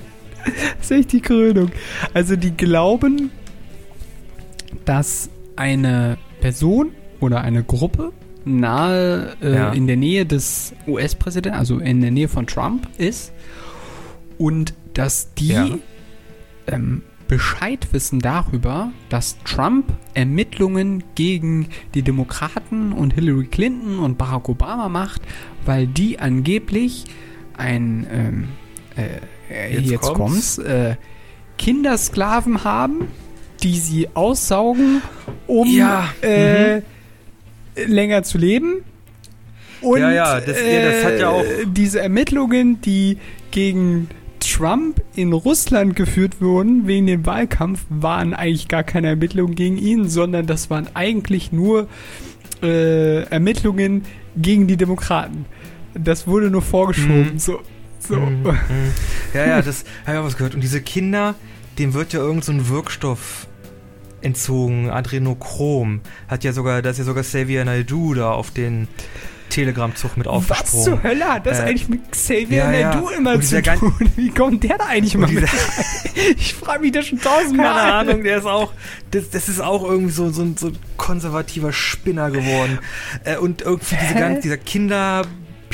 das 0.79 0.91
ist 0.91 0.91
echt 0.91 1.13
die 1.13 1.21
Krönung. 1.21 1.71
Also 2.15 2.37
die 2.37 2.57
glauben, 2.57 3.31
dass 4.85 5.31
eine 5.57 6.19
Person 6.41 6.93
oder 7.21 7.41
eine 7.41 7.63
Gruppe 7.63 8.13
nahe 8.45 9.37
äh, 9.43 9.55
ja. 9.55 9.73
in 9.73 9.87
der 9.87 9.97
Nähe 9.97 10.25
des 10.25 10.75
US-Präsidenten, 10.87 11.59
also 11.59 11.79
in 11.79 12.01
der 12.01 12.11
Nähe 12.11 12.29
von 12.29 12.47
Trump 12.47 12.89
ist 12.97 13.33
und 14.39 14.75
dass 14.95 15.35
die 15.35 15.49
ja. 15.49 15.69
ähm, 16.69 17.03
Bescheid 17.29 17.89
wissen 17.93 18.21
darüber, 18.21 18.93
dass 19.09 19.37
Trump 19.43 19.93
Ermittlungen 20.15 21.03
gegen 21.17 21.69
die 21.95 22.03
Demokraten 22.03 22.93
und 22.93 23.15
Hillary 23.15 23.47
Clinton 23.47 23.99
und 23.99 24.17
Barack 24.17 24.49
Obama 24.49 24.89
macht, 24.89 25.23
weil 25.65 25.89
die 25.89 26.21
angeblich 26.21 27.05
ein 27.57 28.07
ähm, 28.13 28.49
äh, 28.95 29.21
jetzt, 29.51 29.91
jetzt 29.91 30.03
kommt's, 30.03 30.57
kommt's 30.57 30.59
äh, 30.59 30.97
Kindersklaven 31.59 32.65
haben, 32.65 33.09
die 33.63 33.79
sie 33.79 34.09
aussaugen, 34.15 35.03
um 35.47 35.69
ja. 35.69 36.09
äh, 36.23 36.77
mhm. 36.77 36.83
länger 37.87 38.23
zu 38.23 38.39
leben. 38.39 38.85
Und 39.81 40.01
ja, 40.01 40.11
ja, 40.11 40.41
das, 40.41 40.57
äh, 40.57 40.93
das 40.93 41.05
hat 41.05 41.21
ja 41.21 41.31
auch 41.31 41.45
diese 41.67 42.01
Ermittlungen, 42.01 42.81
die 42.81 43.19
gegen 43.51 44.09
Trump 44.41 45.03
in 45.15 45.33
Russland 45.33 45.97
geführt 45.97 46.41
wurden 46.41 46.87
wegen 46.87 47.07
dem 47.07 47.27
Wahlkampf, 47.27 47.85
waren 47.89 48.33
eigentlich 48.33 48.69
gar 48.69 48.85
keine 48.85 49.09
Ermittlungen 49.09 49.55
gegen 49.55 49.77
ihn, 49.77 50.09
sondern 50.09 50.47
das 50.47 50.71
waren 50.71 50.89
eigentlich 50.95 51.53
nur 51.53 51.89
äh, 52.63 53.23
Ermittlungen 53.25 54.05
gegen 54.37 54.67
die 54.67 54.77
Demokraten. 54.77 55.47
Das 55.95 56.27
wurde 56.27 56.51
nur 56.51 56.63
vorgeschoben. 56.63 57.35
Mhm. 57.35 57.39
So, 57.39 57.61
so. 58.09 58.17
Mhm. 58.17 58.47
Ja, 59.35 59.47
ja, 59.47 59.63
das 59.63 59.85
habe 60.07 60.17
ich 60.17 60.19
auch 60.23 60.25
was 60.25 60.37
gehört. 60.37 60.55
Und 60.55 60.63
diese 60.63 60.81
Kinder, 60.81 61.35
dem 61.79 61.93
wird 61.93 62.15
ja 62.15 62.21
irgend 62.21 62.45
so 62.45 62.53
ein 62.53 62.69
Wirkstoff 62.69 63.47
entzogen, 64.23 64.91
Adrenochrom. 64.91 66.01
Hat 66.29 66.45
ja 66.45 66.53
sogar, 66.53 66.81
da 66.81 66.91
ist 66.91 66.99
ja 66.99 67.05
sogar 67.05 67.23
Xavier 67.23 67.65
Naidoo 67.65 68.15
da 68.15 68.33
auf 68.33 68.51
den 68.51 68.89
Telegram-Zug 69.51 70.17
mit 70.17 70.27
aufgesprungen. 70.27 70.75
Was 70.75 70.85
zur 70.85 71.03
Hölle 71.03 71.25
hat 71.25 71.47
das 71.47 71.61
äh, 71.61 71.63
eigentlich 71.63 71.89
mit 71.89 72.11
Xavier 72.11 72.59
ja, 72.59 72.71
Naidoo 72.71 73.11
ja. 73.11 73.17
immer 73.17 73.41
zu 73.41 73.63
tun? 73.63 73.95
Wie 74.17 74.31
kommt 74.31 74.65
der 74.65 74.79
da 74.79 74.87
eigentlich 74.87 75.15
immer 75.15 75.29
mit 75.29 75.49
Ich 76.37 76.55
frage 76.55 76.81
mich 76.81 76.93
das 76.93 77.07
schon 77.07 77.21
tausendmal. 77.21 77.75
Keine 77.75 77.93
Ahnung, 77.93 78.23
der 78.25 78.39
ist 78.39 78.47
auch, 78.47 78.73
das, 79.11 79.31
das 79.31 79.49
ist 79.49 79.61
auch 79.61 79.85
irgendwie 79.85 80.13
so, 80.13 80.31
so, 80.31 80.47
so 80.57 80.69
ein 80.69 80.79
konservativer 80.97 81.73
Spinner 81.73 82.31
geworden. 82.31 82.79
Äh, 83.25 83.37
und 83.37 83.63
irgendwie 83.63 83.97
diese 84.01 84.15
ganze, 84.15 84.43
dieser 84.43 84.59
Kinder 84.59 85.23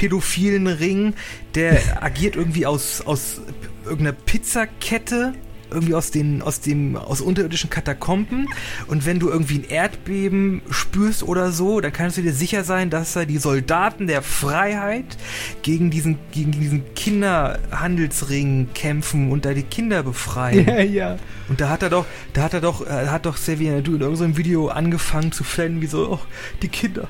pädophilen 0.03 0.67
Ring, 0.67 1.15
der 1.55 1.81
agiert 2.03 2.35
irgendwie 2.35 2.67
aus, 2.67 3.03
aus 3.03 3.41
irgendeiner 3.85 4.13
Pizzakette 4.13 5.33
irgendwie 5.71 5.95
aus 5.95 6.11
den 6.11 6.43
aus 6.43 6.61
dem 6.61 6.97
aus 6.97 7.23
unterirdischen 7.23 7.71
Katakomben 7.71 8.47
und 8.89 9.07
wenn 9.07 9.19
du 9.19 9.31
irgendwie 9.31 9.61
ein 9.61 9.65
Erdbeben 9.65 10.61
spürst 10.69 11.23
oder 11.23 11.51
so, 11.51 11.81
dann 11.81 11.95
kannst 11.95 12.19
du 12.19 12.23
dir 12.23 12.35
sicher 12.35 12.63
sein, 12.63 12.91
dass 12.91 13.15
da 13.15 13.25
die 13.25 13.39
Soldaten 13.39 14.07
der 14.07 14.21
Freiheit 14.21 15.17
gegen 15.63 15.91
diesen 15.91 16.19
gegen 16.31 16.51
diesen 16.51 16.95
Kinderhandelsring 16.95 18.69
kämpfen 18.75 19.31
und 19.31 19.47
da 19.47 19.55
die 19.55 19.63
Kinder 19.63 20.03
befreien. 20.03 20.67
Ja, 20.67 20.81
ja. 20.83 21.17
Und 21.49 21.63
da 21.63 21.71
hat 21.71 21.83
er 21.83 21.89
doch 21.89 22.05
da 22.35 22.43
hat 22.43 22.53
er 22.53 22.61
doch 22.61 22.87
äh, 22.87 23.07
hat 23.07 23.25
doch 23.25 23.37
Xavier 23.37 23.81
du 23.81 23.95
in 23.95 24.03
irgendeinem 24.03 24.37
Video 24.37 24.69
angefangen 24.69 25.33
zu 25.33 25.43
flennen 25.43 25.81
wie 25.81 25.87
so 25.87 26.11
oh, 26.11 26.21
die 26.61 26.69
Kinder. 26.69 27.09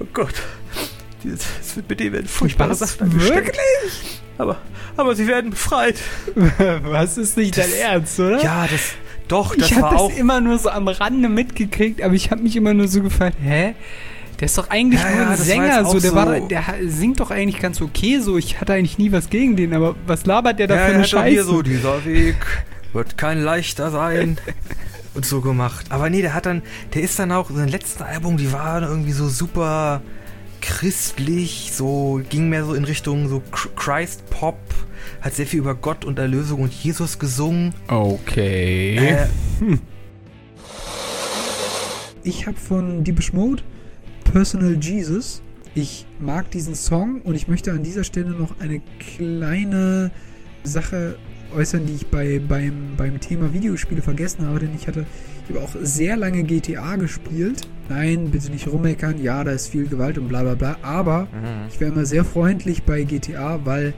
Oh 0.00 0.06
Gott. 0.14 0.34
Es 1.24 1.76
wird 1.76 1.88
mit 1.88 2.00
denen 2.00 2.12
werden 2.12 2.28
furchtbare 2.28 2.74
Sachen 2.74 3.20
Wirklich? 3.20 4.22
Aber, 4.38 4.56
aber 4.96 5.16
sie 5.16 5.26
werden 5.26 5.50
befreit. 5.50 5.96
Was 6.82 7.18
ist 7.18 7.36
nicht 7.36 7.56
das, 7.56 7.70
dein 7.70 7.80
Ernst, 7.80 8.20
oder? 8.20 8.42
Ja, 8.42 8.66
das. 8.70 8.92
Doch, 9.26 9.54
das 9.54 9.70
ich 9.70 9.76
war 9.76 9.88
auch. 9.88 9.92
Ich 9.92 9.98
habe 9.98 10.08
das 10.10 10.18
immer 10.18 10.40
nur 10.40 10.58
so 10.58 10.70
am 10.70 10.88
Rande 10.88 11.28
mitgekriegt, 11.28 12.02
aber 12.02 12.14
ich 12.14 12.30
habe 12.30 12.42
mich 12.42 12.56
immer 12.56 12.72
nur 12.72 12.88
so 12.88 13.02
gefragt, 13.02 13.36
hä? 13.42 13.74
Der 14.38 14.46
ist 14.46 14.56
doch 14.56 14.70
eigentlich 14.70 15.02
ja, 15.02 15.10
nur 15.10 15.20
ein 15.26 15.30
ja, 15.30 15.36
Sänger, 15.36 15.84
so 15.84 15.98
der, 15.98 16.10
so. 16.10 16.16
War, 16.16 16.40
der 16.40 16.64
singt 16.86 17.18
doch 17.18 17.32
eigentlich 17.32 17.60
ganz 17.60 17.80
okay, 17.82 18.20
so 18.20 18.38
ich 18.38 18.60
hatte 18.60 18.72
eigentlich 18.72 18.96
nie 18.96 19.10
was 19.10 19.30
gegen 19.30 19.56
den, 19.56 19.74
aber 19.74 19.96
was 20.06 20.24
labert 20.26 20.60
der 20.60 20.68
da 20.68 20.76
ja, 20.76 20.86
für 20.86 20.94
eine 20.94 21.04
Scheiße? 21.04 21.28
Hier 21.28 21.44
so, 21.44 21.62
dieser 21.62 22.04
Weg 22.04 22.36
wird 22.92 23.18
kein 23.18 23.42
leichter 23.42 23.90
sein. 23.90 24.38
und 25.14 25.26
so 25.26 25.40
gemacht. 25.40 25.86
Aber 25.90 26.08
nee, 26.10 26.22
der 26.22 26.32
hat 26.34 26.46
dann, 26.46 26.62
der 26.94 27.02
ist 27.02 27.18
dann 27.18 27.32
auch, 27.32 27.50
sein 27.50 27.68
letztes 27.68 28.00
Album, 28.00 28.36
die 28.36 28.52
waren 28.52 28.84
irgendwie 28.84 29.10
so 29.10 29.28
super 29.28 30.00
christlich, 30.60 31.70
so 31.72 32.20
ging 32.28 32.48
mehr 32.48 32.64
so 32.64 32.74
in 32.74 32.84
Richtung 32.84 33.28
so 33.28 33.42
Christ 33.50 34.28
Pop. 34.30 34.58
hat 35.20 35.34
sehr 35.34 35.46
viel 35.46 35.60
über 35.60 35.74
Gott 35.74 36.04
und 36.04 36.18
Erlösung 36.18 36.62
und 36.62 36.72
Jesus 36.72 37.18
gesungen. 37.18 37.74
Okay. 37.88 38.96
Äh, 38.96 39.26
ich 42.22 42.46
habe 42.46 42.56
von 42.56 43.04
Deepish 43.04 43.32
Mode 43.32 43.62
Personal 44.24 44.76
Jesus. 44.80 45.42
Ich 45.74 46.06
mag 46.18 46.50
diesen 46.50 46.74
Song 46.74 47.22
und 47.22 47.34
ich 47.34 47.48
möchte 47.48 47.72
an 47.72 47.82
dieser 47.82 48.04
Stelle 48.04 48.30
noch 48.30 48.60
eine 48.60 48.80
kleine 48.98 50.10
Sache 50.64 51.18
äußern, 51.56 51.86
die 51.86 51.94
ich 51.94 52.06
bei, 52.08 52.40
beim, 52.46 52.94
beim 52.96 53.20
Thema 53.20 53.52
Videospiele 53.52 54.02
vergessen 54.02 54.46
habe, 54.46 54.60
denn 54.60 54.70
ich 54.74 54.86
hatte 54.86 55.06
ich 55.48 55.54
habe 55.56 55.64
auch 55.64 55.74
sehr 55.80 56.16
lange 56.16 56.42
GTA 56.42 56.96
gespielt. 56.96 57.68
Nein, 57.88 58.30
bitte 58.30 58.50
nicht 58.50 58.68
rummeckern, 58.68 59.22
ja, 59.22 59.42
da 59.44 59.52
ist 59.52 59.68
viel 59.68 59.86
Gewalt 59.86 60.18
und 60.18 60.28
bla 60.28 60.42
bla 60.42 60.54
bla, 60.54 60.76
aber 60.82 61.22
mhm. 61.22 61.68
ich 61.70 61.80
war 61.80 61.88
immer 61.88 62.04
sehr 62.04 62.24
freundlich 62.24 62.82
bei 62.82 63.02
GTA, 63.04 63.64
weil 63.64 63.94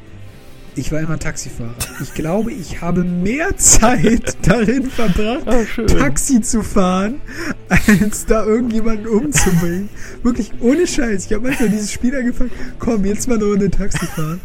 ich 0.76 0.92
war 0.92 1.00
immer 1.00 1.18
Taxifahrer. 1.18 1.74
Ich 2.00 2.14
glaube, 2.14 2.52
ich 2.52 2.80
habe 2.80 3.02
mehr 3.02 3.56
Zeit 3.56 4.36
darin 4.42 4.88
verbracht, 4.88 5.42
Oh, 5.46 5.82
Taxi 5.86 6.40
zu 6.40 6.62
fahren, 6.62 7.20
als 7.68 8.26
da 8.26 8.44
irgendjemanden 8.44 9.08
umzubringen. 9.08 9.88
Wirklich 10.22 10.52
ohne 10.60 10.86
Scheiß. 10.86 11.26
Ich 11.26 11.32
habe 11.32 11.48
manchmal 11.48 11.70
dieses 11.70 11.90
Spiel 11.90 12.14
angefangen, 12.14 12.52
komm, 12.78 13.04
jetzt 13.04 13.26
mal 13.26 13.34
eine 13.34 13.44
Runde 13.44 13.70
Taxi 13.70 14.06
fahren. 14.06 14.40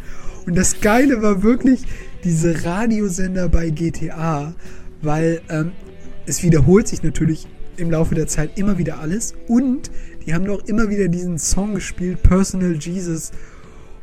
Und 0.47 0.57
das 0.57 0.79
Geile 0.81 1.21
war 1.21 1.43
wirklich 1.43 1.83
diese 2.25 2.65
Radiosender 2.65 3.47
bei 3.47 3.69
GTA, 3.69 4.53
weil 5.01 5.41
ähm, 5.49 5.71
es 6.25 6.43
wiederholt 6.43 6.87
sich 6.87 7.03
natürlich 7.03 7.47
im 7.77 7.91
Laufe 7.91 8.15
der 8.15 8.27
Zeit 8.27 8.57
immer 8.57 8.77
wieder 8.77 8.99
alles. 8.99 9.35
Und 9.47 9.91
die 10.25 10.33
haben 10.33 10.45
doch 10.45 10.65
immer 10.65 10.89
wieder 10.89 11.07
diesen 11.07 11.37
Song 11.37 11.75
gespielt, 11.75 12.23
Personal 12.23 12.73
Jesus. 12.73 13.31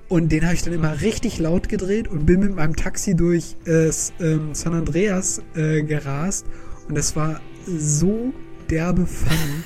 Und 0.09 0.31
den 0.31 0.45
habe 0.45 0.55
ich 0.55 0.63
dann 0.63 0.73
immer 0.73 1.01
richtig 1.01 1.39
laut 1.39 1.69
gedreht 1.69 2.07
und 2.09 2.27
bin 2.27 2.41
mit 2.41 2.55
meinem 2.55 2.77
Taxi 2.77 3.15
durch 3.15 3.57
äh, 3.67 3.91
ähm, 4.21 4.51
San 4.55 4.75
Andreas 4.75 5.43
äh, 5.57 5.83
gerast. 5.83 6.47
Und 6.89 6.97
das 6.97 7.17
war 7.17 7.41
so 7.67 8.33
derbe 8.71 9.07
funny. 9.07 9.63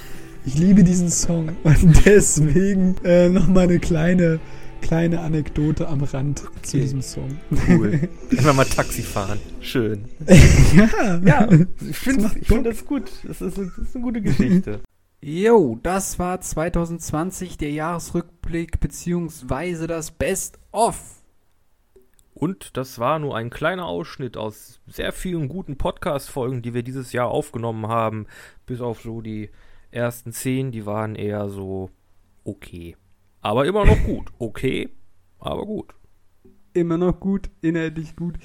Ich 0.47 0.57
liebe 0.57 0.85
diesen 0.85 1.11
Song. 1.11 1.57
Und 1.64 2.01
deswegen 2.07 2.95
äh, 3.05 3.29
nochmal 3.29 3.64
eine 3.64 3.81
kleine, 3.81 4.38
kleine 4.81 5.21
Anekdote 5.21 5.89
am 5.89 6.03
Rand 6.03 6.41
zu 6.41 6.47
Okay. 6.47 6.81
diesem 6.81 7.03
Song. 7.03 7.39
Cool. 7.69 8.09
Einfach 8.31 8.55
mal 8.55 8.65
Taxi 8.65 9.03
fahren. 9.03 9.39
Schön. 9.61 10.05
ja. 10.75 11.19
Ja, 11.25 11.49
ich 11.89 11.97
finde 11.97 12.31
ich 12.41 12.47
find 12.47 12.67
das 12.67 12.85
gut. 12.85 13.11
Das 13.25 13.41
ist, 13.41 13.59
das 13.59 13.79
ist 13.79 13.95
eine 13.95 14.05
gute 14.05 14.23
Geschichte. 14.23 14.81
Jo, 15.21 15.79
das 15.83 16.19
war 16.19 16.41
2020 16.41 17.57
der 17.59 17.71
Jahresrückblick 17.71 18.79
beziehungsweise 18.81 19.87
das 19.87 20.11
Best 20.11 20.59
of. 20.73 21.01
Und 22.35 22.77
das 22.77 22.99
war 22.99 23.19
nur 23.19 23.35
ein 23.37 23.49
kleiner 23.49 23.87
Ausschnitt 23.87 24.37
aus 24.37 24.81
sehr 24.87 25.12
vielen 25.12 25.49
guten 25.49 25.79
Podcast-Folgen, 25.79 26.61
die 26.61 26.75
wir 26.75 26.83
dieses 26.83 27.12
Jahr 27.12 27.29
aufgenommen 27.29 27.89
haben. 27.89 28.27
Bis 28.67 28.81
auf 28.83 29.01
so 29.01 29.23
die 29.23 29.49
ersten 29.91 30.33
zehn, 30.33 30.71
die 30.71 30.85
waren 30.85 31.15
eher 31.15 31.49
so 31.49 31.89
okay. 32.45 32.95
Aber 33.40 33.66
immer 33.66 33.85
noch 33.85 34.03
gut. 34.05 34.33
Okay, 34.38 34.90
aber 35.38 35.64
gut. 35.66 35.94
Immer 36.72 36.99
noch 36.99 37.20
gut, 37.20 37.49
inhaltlich 37.62 38.16
gut. 38.16 38.38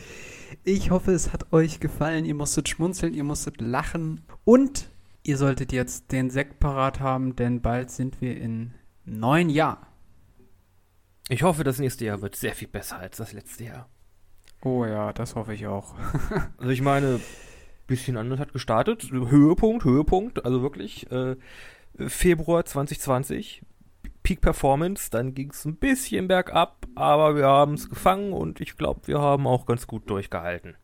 Ich 0.64 0.92
hoffe, 0.92 1.12
es 1.12 1.34
hat 1.34 1.52
euch 1.52 1.80
gefallen. 1.80 2.26
Ihr 2.26 2.36
musstet 2.36 2.70
schmunzeln, 2.70 3.14
ihr 3.14 3.24
musstet 3.24 3.60
lachen 3.60 4.22
und 4.46 4.90
ihr 5.24 5.38
solltet 5.38 5.74
jetzt 5.74 6.12
den 6.12 6.30
Sekt 6.30 6.60
parat 6.60 7.00
haben, 7.00 7.36
denn 7.36 7.62
bald 7.62 7.92
sind 7.92 8.22
wir 8.22 8.40
in 8.40 8.74
neun 9.06 9.50
Jahren. 9.50 9.86
Ich 11.30 11.44
hoffe, 11.44 11.64
das 11.64 11.80
nächste 11.80 12.06
Jahr 12.06 12.22
wird 12.22 12.36
sehr 12.36 12.56
viel 12.56 12.68
besser 12.68 12.98
als 12.98 13.18
das 13.18 13.34
letzte 13.34 13.66
Jahr. 13.66 13.90
Oh 14.64 14.86
ja, 14.86 15.12
das 15.14 15.36
hoffe 15.36 15.54
ich 15.54 15.68
auch. 15.68 15.96
Also 16.58 16.70
ich 16.70 16.82
meine, 16.82 17.20
bisschen 17.88 18.18
anders 18.18 18.40
hat 18.40 18.54
gestartet. 18.54 19.12
Höhepunkt, 19.12 19.84
Höhepunkt. 19.84 20.46
Also 20.46 20.62
wirklich 20.62 21.12
äh, 21.12 21.36
Februar 21.98 22.66
2020. 22.66 23.64
Peak 24.24 24.42
Performance. 24.42 25.10
Dann 25.10 25.34
ging 25.34 25.52
es 25.52 25.66
ein 25.66 25.76
bisschen 25.76 26.28
bergab, 26.28 26.88
aber 26.96 27.36
wir 27.36 27.48
haben 27.48 27.74
es 27.74 27.90
gefangen 27.90 28.34
und 28.34 28.62
ich 28.62 28.78
glaube, 28.78 29.02
wir 29.06 29.20
haben 29.20 29.48
auch 29.48 29.66
ganz 29.66 29.88
gut 29.88 30.10
durchgehalten. 30.10 30.76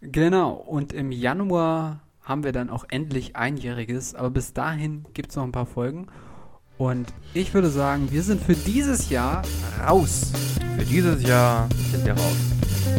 Genau, 0.00 0.52
und 0.52 0.92
im 0.92 1.10
Januar 1.10 2.00
haben 2.20 2.44
wir 2.44 2.52
dann 2.52 2.70
auch 2.70 2.84
endlich 2.88 3.36
einjähriges, 3.36 4.14
aber 4.14 4.30
bis 4.30 4.52
dahin 4.52 5.06
gibt 5.14 5.30
es 5.30 5.36
noch 5.36 5.44
ein 5.44 5.52
paar 5.52 5.66
Folgen. 5.66 6.08
Und 6.76 7.12
ich 7.34 7.54
würde 7.54 7.68
sagen, 7.70 8.10
wir 8.10 8.22
sind 8.22 8.42
für 8.42 8.54
dieses 8.54 9.08
Jahr 9.10 9.42
raus. 9.86 10.32
Für 10.76 10.84
dieses 10.84 11.22
Jahr 11.22 11.68
sind 11.90 12.04
wir 12.04 12.14
raus. 12.14 12.93